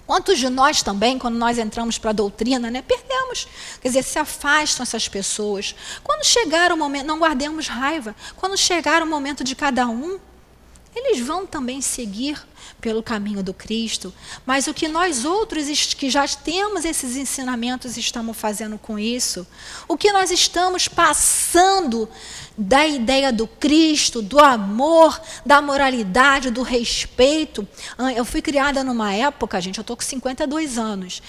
[0.05, 3.47] Quantos de nós também, quando nós entramos para a doutrina, né, perdemos?
[3.81, 5.75] Quer dizer, se afastam essas pessoas.
[6.03, 8.15] Quando chegar o momento, não guardemos raiva.
[8.35, 10.19] Quando chegar o momento de cada um,
[10.95, 12.41] eles vão também seguir
[12.79, 14.13] pelo caminho do Cristo.
[14.45, 19.45] Mas o que nós outros que já temos esses ensinamentos estamos fazendo com isso?
[19.87, 22.07] O que nós estamos passando
[22.57, 27.67] da ideia do Cristo, do amor, da moralidade, do respeito?
[27.97, 31.21] Ah, eu fui criada numa época, gente, eu estou com 52 anos,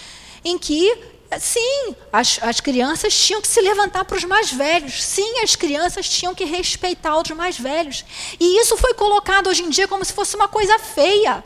[0.45, 5.03] em que Sim, as, as crianças tinham que se levantar para os mais velhos.
[5.03, 8.05] Sim, as crianças tinham que respeitar os mais velhos.
[8.39, 11.43] E isso foi colocado hoje em dia como se fosse uma coisa feia.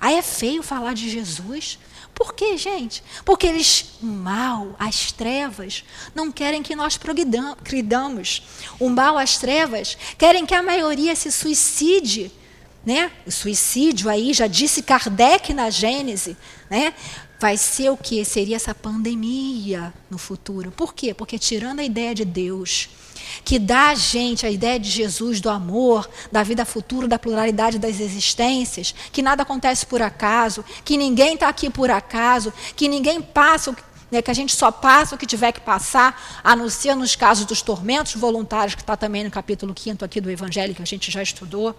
[0.00, 1.78] Aí é feio falar de Jesus.
[2.14, 3.02] Por quê, gente?
[3.24, 5.82] Porque eles, o mal, as trevas,
[6.14, 8.42] não querem que nós progridamos.
[8.78, 12.30] O mal, as trevas, querem que a maioria se suicide.
[12.86, 13.10] Né?
[13.26, 16.36] O suicídio aí, já disse Kardec na Gênese,
[16.68, 16.92] né?
[17.44, 18.24] Vai ser o que?
[18.24, 20.70] Seria essa pandemia no futuro.
[20.70, 21.12] Por quê?
[21.12, 22.88] Porque tirando a ideia de Deus,
[23.44, 27.78] que dá a gente a ideia de Jesus, do amor, da vida futura, da pluralidade
[27.78, 33.20] das existências, que nada acontece por acaso, que ninguém está aqui por acaso, que ninguém
[33.20, 33.76] passa,
[34.10, 37.14] né, que a gente só passa o que tiver que passar, a não ser nos
[37.14, 40.86] casos dos tormentos voluntários, que está também no capítulo 5 aqui do Evangelho, que a
[40.86, 41.78] gente já estudou.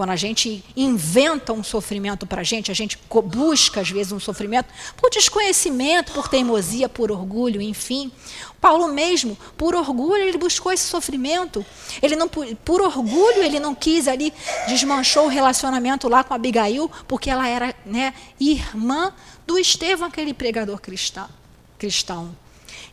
[0.00, 4.18] Quando a gente inventa um sofrimento para a gente, a gente busca, às vezes, um
[4.18, 8.10] sofrimento por desconhecimento, por teimosia, por orgulho, enfim.
[8.58, 11.62] Paulo mesmo, por orgulho, ele buscou esse sofrimento.
[12.00, 14.32] Ele não, por orgulho, ele não quis ali,
[14.66, 19.12] desmanchou o relacionamento lá com Abigail, porque ela era né, irmã
[19.46, 21.28] do Estevão, aquele pregador cristão.
[21.76, 22.34] cristão.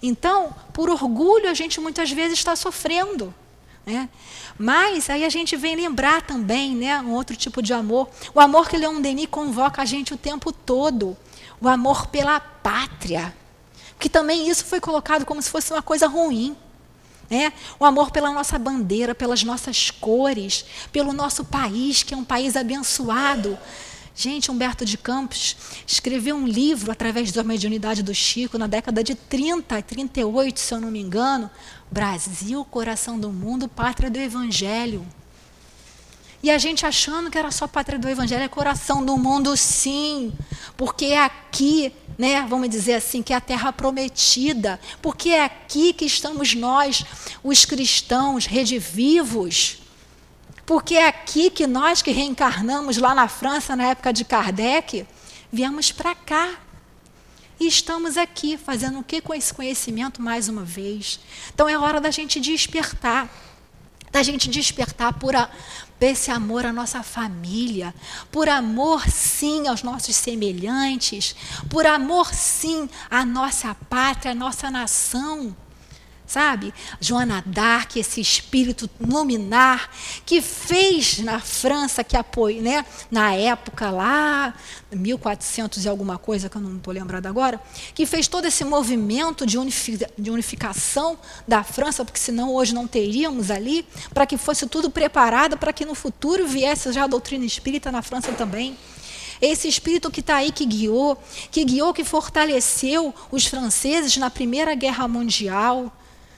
[0.04, 3.34] Então, por orgulho, a gente muitas vezes está sofrendo.
[3.86, 4.10] Né?
[4.58, 8.68] Mas aí a gente vem lembrar também, né, um outro tipo de amor, o amor
[8.68, 11.16] que Leon Denis convoca a gente o tempo todo,
[11.62, 13.36] o amor pela pátria,
[14.00, 16.56] que também isso foi colocado como se fosse uma coisa ruim.
[17.30, 17.52] Né?
[17.78, 22.56] O amor pela nossa bandeira, pelas nossas cores, pelo nosso país, que é um país
[22.56, 23.58] abençoado.
[24.20, 25.56] Gente, Humberto de Campos
[25.86, 30.82] escreveu um livro através da mediunidade do Chico na década de 30, 38, se eu
[30.82, 31.52] não me engano,
[31.92, 35.06] Brasil, coração do mundo, pátria do Evangelho.
[36.42, 40.34] E a gente achando que era só pátria do Evangelho, é coração do mundo, sim.
[40.76, 44.80] Porque é aqui, né, vamos dizer assim, que é a terra prometida.
[45.00, 47.06] Porque é aqui que estamos nós,
[47.44, 49.78] os cristãos, redivivos.
[50.68, 55.08] Porque é aqui que nós que reencarnamos lá na França, na época de Kardec,
[55.50, 56.56] viemos para cá.
[57.58, 61.22] E estamos aqui fazendo o que com esse conhecimento mais uma vez?
[61.54, 63.30] Então é hora da gente despertar.
[64.12, 67.96] Da gente despertar por, a, por esse amor à nossa família,
[68.30, 71.34] por amor sim aos nossos semelhantes,
[71.70, 75.56] por amor sim à nossa pátria, à nossa nação
[76.28, 76.74] sabe?
[77.00, 79.90] Joana d'Arc, esse espírito luminar
[80.26, 82.86] que fez na França, que apoiou, né?
[83.10, 84.54] na época lá,
[84.92, 87.60] 1400 e alguma coisa, que eu não estou lembrado agora,
[87.96, 89.58] que fez todo esse movimento de,
[90.18, 91.18] de unificação
[91.48, 95.86] da França, porque senão hoje não teríamos ali, para que fosse tudo preparado para que
[95.86, 98.78] no futuro viesse já a doutrina espírita na França também.
[99.42, 101.18] Esse espírito que está aí, que guiou,
[101.52, 105.92] que guiou, que fortaleceu os franceses na Primeira Guerra Mundial,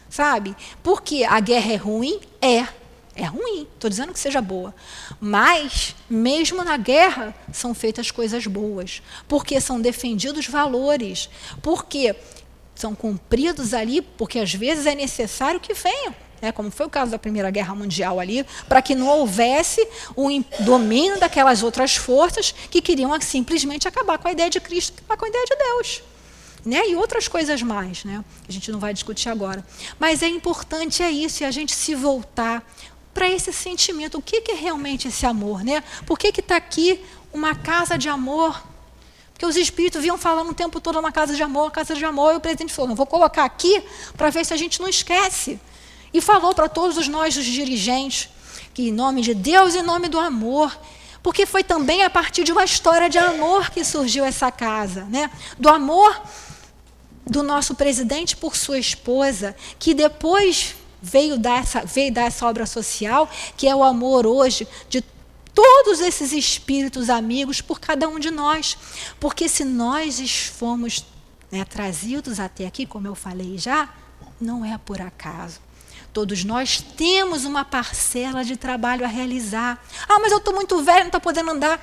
[0.10, 0.55] sabe?
[0.82, 2.20] Porque a guerra é ruim?
[2.41, 2.68] É.
[3.16, 4.74] É ruim, estou dizendo que seja boa.
[5.20, 9.01] Mas, mesmo na guerra, são feitas coisas boas.
[9.28, 11.30] Porque são defendidos valores.
[11.62, 12.16] Porque
[12.74, 16.16] são cumpridos ali, porque às vezes é necessário que venham.
[16.41, 19.86] Né, como foi o caso da Primeira Guerra Mundial ali, para que não houvesse
[20.16, 20.30] o
[20.62, 25.26] domínio daquelas outras forças que queriam simplesmente acabar com a ideia de Cristo, acabar com
[25.26, 26.01] a ideia de Deus
[26.66, 26.88] né?
[26.88, 28.24] e outras coisas mais, né?
[28.47, 29.66] a gente não vai discutir agora.
[29.99, 32.64] Mas é importante é isso, e a gente se voltar
[33.14, 34.18] para esse sentimento.
[34.18, 35.64] O que, que é realmente esse amor?
[35.64, 35.84] Né?
[36.05, 37.03] Por que está aqui
[37.34, 38.62] uma casa de amor?
[39.34, 42.34] Porque os espíritos vinham falando o tempo todo uma casa de amor, casa de amor,
[42.34, 43.82] e o presidente falou, não, vou colocar aqui
[44.18, 45.60] para ver se a gente não esquece.
[46.14, 48.30] E falou para todos nós, os dirigentes,
[48.74, 50.78] que em nome de Deus, em nome do amor,
[51.22, 55.30] porque foi também a partir de uma história de amor que surgiu essa casa, né?
[55.57, 56.22] Do amor
[57.30, 62.65] do nosso presidente por sua esposa, que depois veio dar essa, veio dar essa obra
[62.65, 65.01] social, que é o amor hoje de
[65.53, 68.77] todos esses espíritos amigos por cada um de nós.
[69.19, 71.05] Porque se nós fomos
[71.51, 73.89] né, trazidos até aqui, como eu falei já,
[74.39, 75.59] não é por acaso.
[76.11, 79.84] Todos nós temos uma parcela de trabalho a realizar.
[80.07, 81.80] Ah, mas eu estou muito velho, não estou podendo andar.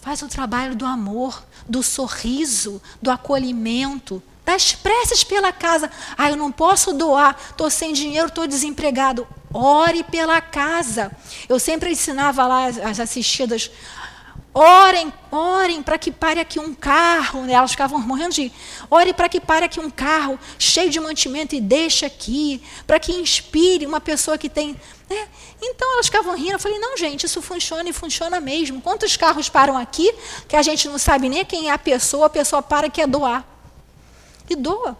[0.00, 5.90] Faz o trabalho do amor, do sorriso, do acolhimento, das preces pela casa.
[6.16, 9.28] Ah, eu não posso doar, estou sem dinheiro, estou desempregado.
[9.52, 11.12] Ore pela casa.
[11.46, 13.70] Eu sempre ensinava lá as assistidas.
[14.54, 17.42] Orem, orem para que pare aqui um carro.
[17.42, 17.52] Né?
[17.52, 18.50] Elas ficavam morrendo de.
[18.90, 22.62] Ore para que pare aqui um carro cheio de mantimento e deixe aqui.
[22.86, 24.74] Para que inspire uma pessoa que tem.
[25.10, 25.28] Né?
[25.60, 26.52] Então elas ficavam rindo.
[26.52, 28.80] Eu falei: não, gente, isso funciona e funciona mesmo.
[28.80, 30.10] Quantos carros param aqui
[30.48, 33.06] que a gente não sabe nem quem é a pessoa, a pessoa para e quer
[33.06, 33.57] doar?
[34.52, 34.96] E doa.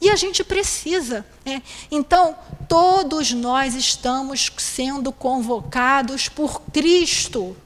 [0.00, 1.24] E a gente precisa.
[1.44, 1.62] Né?
[1.90, 2.36] Então,
[2.68, 7.56] todos nós estamos sendo convocados por Cristo.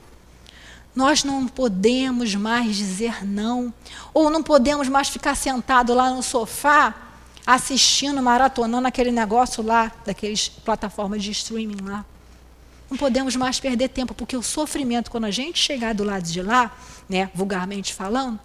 [0.94, 3.72] Nós não podemos mais dizer não,
[4.12, 6.94] ou não podemos mais ficar sentado lá no sofá
[7.46, 12.04] assistindo, maratonando aquele negócio lá, daqueles plataformas de streaming lá.
[12.90, 16.42] Não podemos mais perder tempo, porque o sofrimento, quando a gente chegar do lado de
[16.42, 16.76] lá,
[17.08, 18.38] né, vulgarmente falando,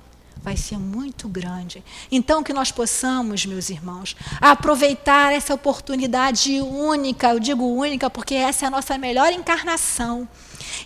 [0.46, 1.84] vai ser muito grande.
[2.12, 8.66] Então, que nós possamos, meus irmãos, aproveitar essa oportunidade única, eu digo única porque essa
[8.66, 10.30] é a nossa melhor encarnação.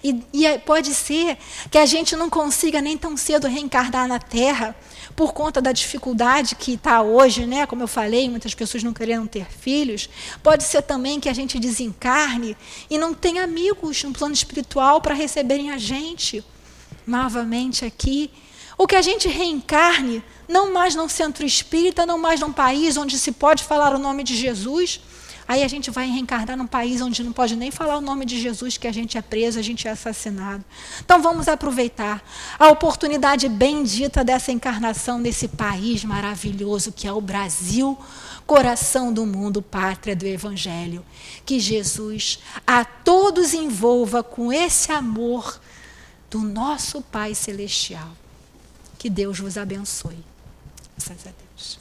[0.02, 1.38] E, e é, pode ser
[1.70, 4.74] que a gente não consiga nem tão cedo reencarnar na Terra,
[5.14, 7.66] por conta da dificuldade que está hoje, né?
[7.66, 10.10] como eu falei, muitas pessoas não querendo ter filhos.
[10.42, 12.56] Pode ser também que a gente desencarne
[12.90, 16.42] e não tenha amigos no plano espiritual para receberem a gente
[17.06, 18.32] novamente aqui.
[18.80, 23.20] Ou que a gente reencarne, não mais num centro espírita, não mais num país onde
[23.20, 25.02] se pode falar o nome de Jesus,
[25.50, 28.40] Aí a gente vai reencarnar num país onde não pode nem falar o nome de
[28.40, 30.64] Jesus, que a gente é preso, a gente é assassinado.
[31.04, 32.24] Então vamos aproveitar
[32.60, 37.98] a oportunidade bendita dessa encarnação nesse país maravilhoso que é o Brasil,
[38.46, 41.04] coração do mundo, pátria do Evangelho.
[41.44, 45.60] Que Jesus a todos envolva com esse amor
[46.30, 48.19] do nosso Pai Celestial.
[49.00, 50.18] Que Deus vos abençoe.
[50.98, 51.80] Graças a Deus.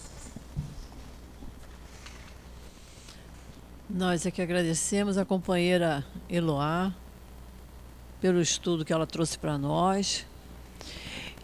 [3.90, 6.92] Nós é que agradecemos a companheira Eloá
[8.20, 10.24] pelo estudo que ela trouxe para nós.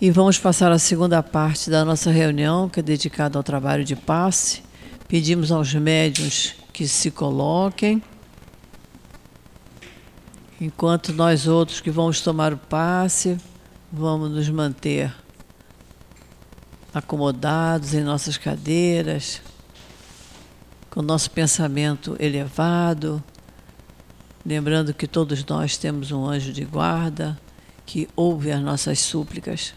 [0.00, 3.96] E vamos passar a segunda parte da nossa reunião, que é dedicada ao trabalho de
[3.96, 4.62] passe.
[5.08, 8.00] Pedimos aos médios que se coloquem,
[10.60, 13.36] enquanto nós outros que vamos tomar o passe,
[13.92, 15.23] vamos nos manter
[16.94, 19.42] acomodados em nossas cadeiras
[20.94, 23.20] com nosso pensamento elevado,
[24.46, 27.36] lembrando que todos nós temos um anjo de guarda
[27.84, 29.74] que ouve as nossas súplicas.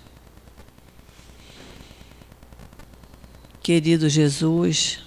[3.63, 5.03] Querido Jesus,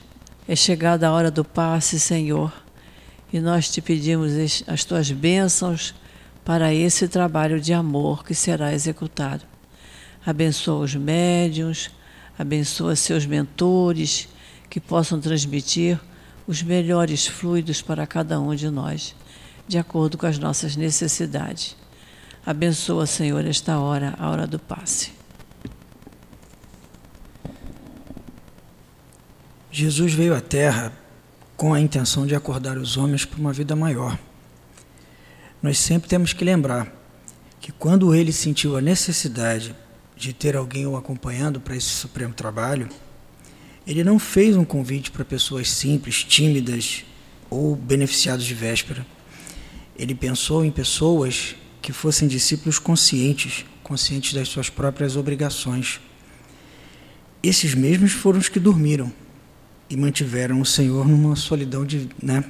[0.48, 2.52] é chegada a hora do passe, Senhor,
[3.32, 4.32] e nós te pedimos
[4.66, 5.94] as tuas bênçãos
[6.44, 9.44] para esse trabalho de amor que será executado.
[10.26, 11.88] Abençoa os médiuns,
[12.40, 14.26] abençoa seus mentores
[14.70, 16.00] que possam transmitir
[16.46, 19.14] os melhores fluidos para cada um de nós,
[19.68, 21.76] de acordo com as nossas necessidades.
[22.44, 25.12] Abençoa, Senhor, esta hora, a hora do passe.
[29.70, 30.94] Jesus veio à Terra
[31.58, 34.18] com a intenção de acordar os homens para uma vida maior.
[35.62, 36.90] Nós sempre temos que lembrar
[37.60, 39.76] que quando ele sentiu a necessidade
[40.20, 42.90] de ter alguém o acompanhando para esse supremo trabalho,
[43.86, 47.06] ele não fez um convite para pessoas simples, tímidas
[47.48, 49.06] ou beneficiados de véspera.
[49.96, 55.98] Ele pensou em pessoas que fossem discípulos conscientes, conscientes das suas próprias obrigações.
[57.42, 59.10] Esses mesmos foram os que dormiram
[59.88, 62.44] e mantiveram o Senhor numa solidão de, né?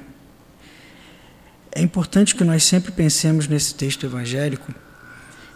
[1.71, 4.75] É importante que nós sempre pensemos nesse texto evangélico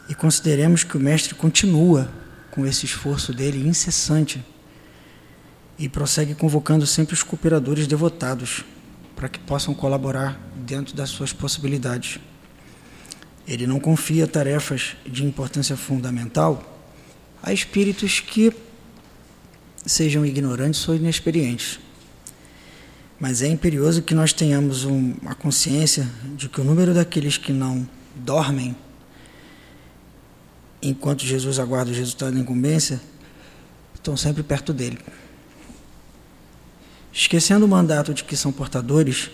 [0.07, 2.11] e consideremos que o mestre continua
[2.51, 4.43] com esse esforço dele incessante
[5.77, 8.63] e prossegue convocando sempre os cooperadores devotados
[9.15, 12.19] para que possam colaborar dentro das suas possibilidades.
[13.47, 16.73] Ele não confia tarefas de importância fundamental
[17.43, 18.53] a espíritos que
[19.85, 21.79] sejam ignorantes ou inexperientes.
[23.19, 27.53] Mas é imperioso que nós tenhamos um, a consciência de que o número daqueles que
[27.53, 28.75] não dormem
[30.81, 33.01] enquanto Jesus aguarda o resultado da incumbência
[33.93, 34.99] estão sempre perto dele.
[37.11, 39.31] Esquecendo o mandato de que são portadores,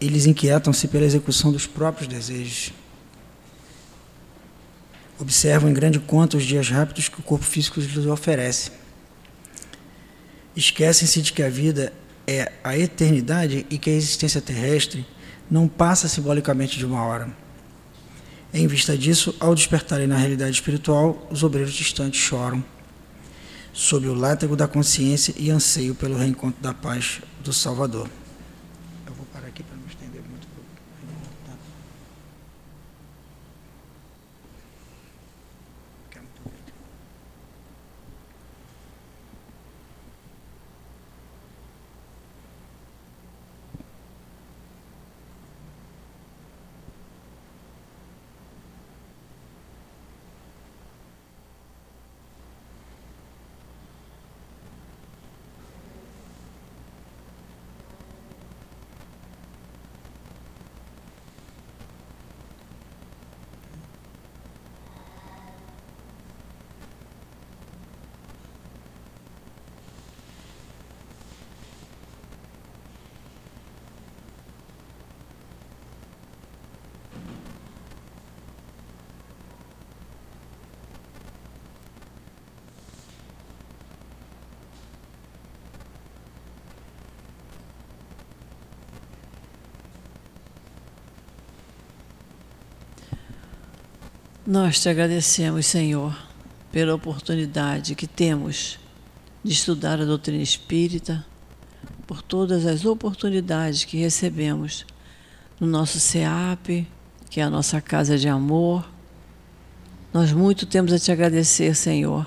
[0.00, 2.72] eles inquietam-se pela execução dos próprios desejos.
[5.18, 8.70] Observam em grande conta os dias rápidos que o corpo físico lhes oferece.
[10.54, 11.92] Esquecem-se de que a vida
[12.26, 15.04] é a eternidade e que a existência terrestre
[15.50, 17.47] não passa simbolicamente de uma hora.
[18.52, 22.64] Em vista disso, ao despertarem na realidade espiritual, os obreiros distantes choram
[23.72, 28.08] sob o látego da consciência e anseio pelo reencontro da paz do Salvador.
[94.50, 96.16] Nós te agradecemos, Senhor,
[96.72, 98.78] pela oportunidade que temos
[99.44, 101.22] de estudar a doutrina espírita,
[102.06, 104.86] por todas as oportunidades que recebemos
[105.60, 106.88] no nosso SEAP,
[107.28, 108.88] que é a nossa casa de amor.
[110.14, 112.26] Nós muito temos a te agradecer, Senhor,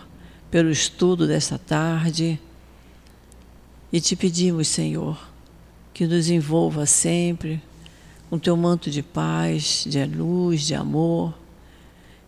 [0.52, 2.40] pelo estudo desta tarde
[3.92, 5.20] e te pedimos, Senhor,
[5.92, 7.60] que nos envolva sempre
[8.30, 11.41] com teu manto de paz, de luz, de amor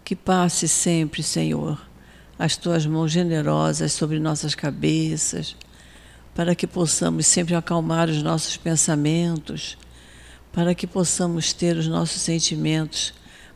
[0.03, 1.79] que passe sempre, Senhor,
[2.37, 5.55] as tuas mãos generosas sobre nossas cabeças,
[6.35, 9.77] para que possamos sempre acalmar os nossos pensamentos,
[10.51, 13.13] para que possamos ter os nossos sentimentos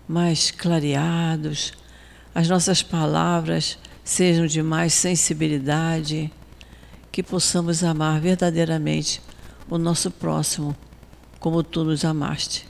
[0.07, 1.73] mais clareados,
[2.33, 6.31] as nossas palavras sejam de mais sensibilidade,
[7.11, 9.21] que possamos amar verdadeiramente
[9.69, 10.75] o nosso próximo
[11.39, 12.67] como tu nos amaste.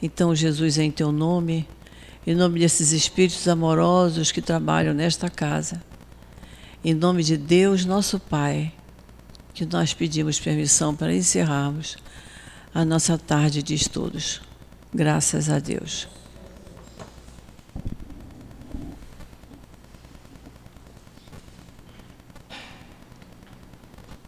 [0.00, 1.68] Então, Jesus, em teu nome,
[2.26, 5.80] em nome desses espíritos amorosos que trabalham nesta casa,
[6.84, 8.72] em nome de Deus, nosso Pai,
[9.54, 11.96] que nós pedimos permissão para encerrarmos
[12.74, 14.40] a nossa tarde de estudos.
[14.92, 16.08] Graças a Deus.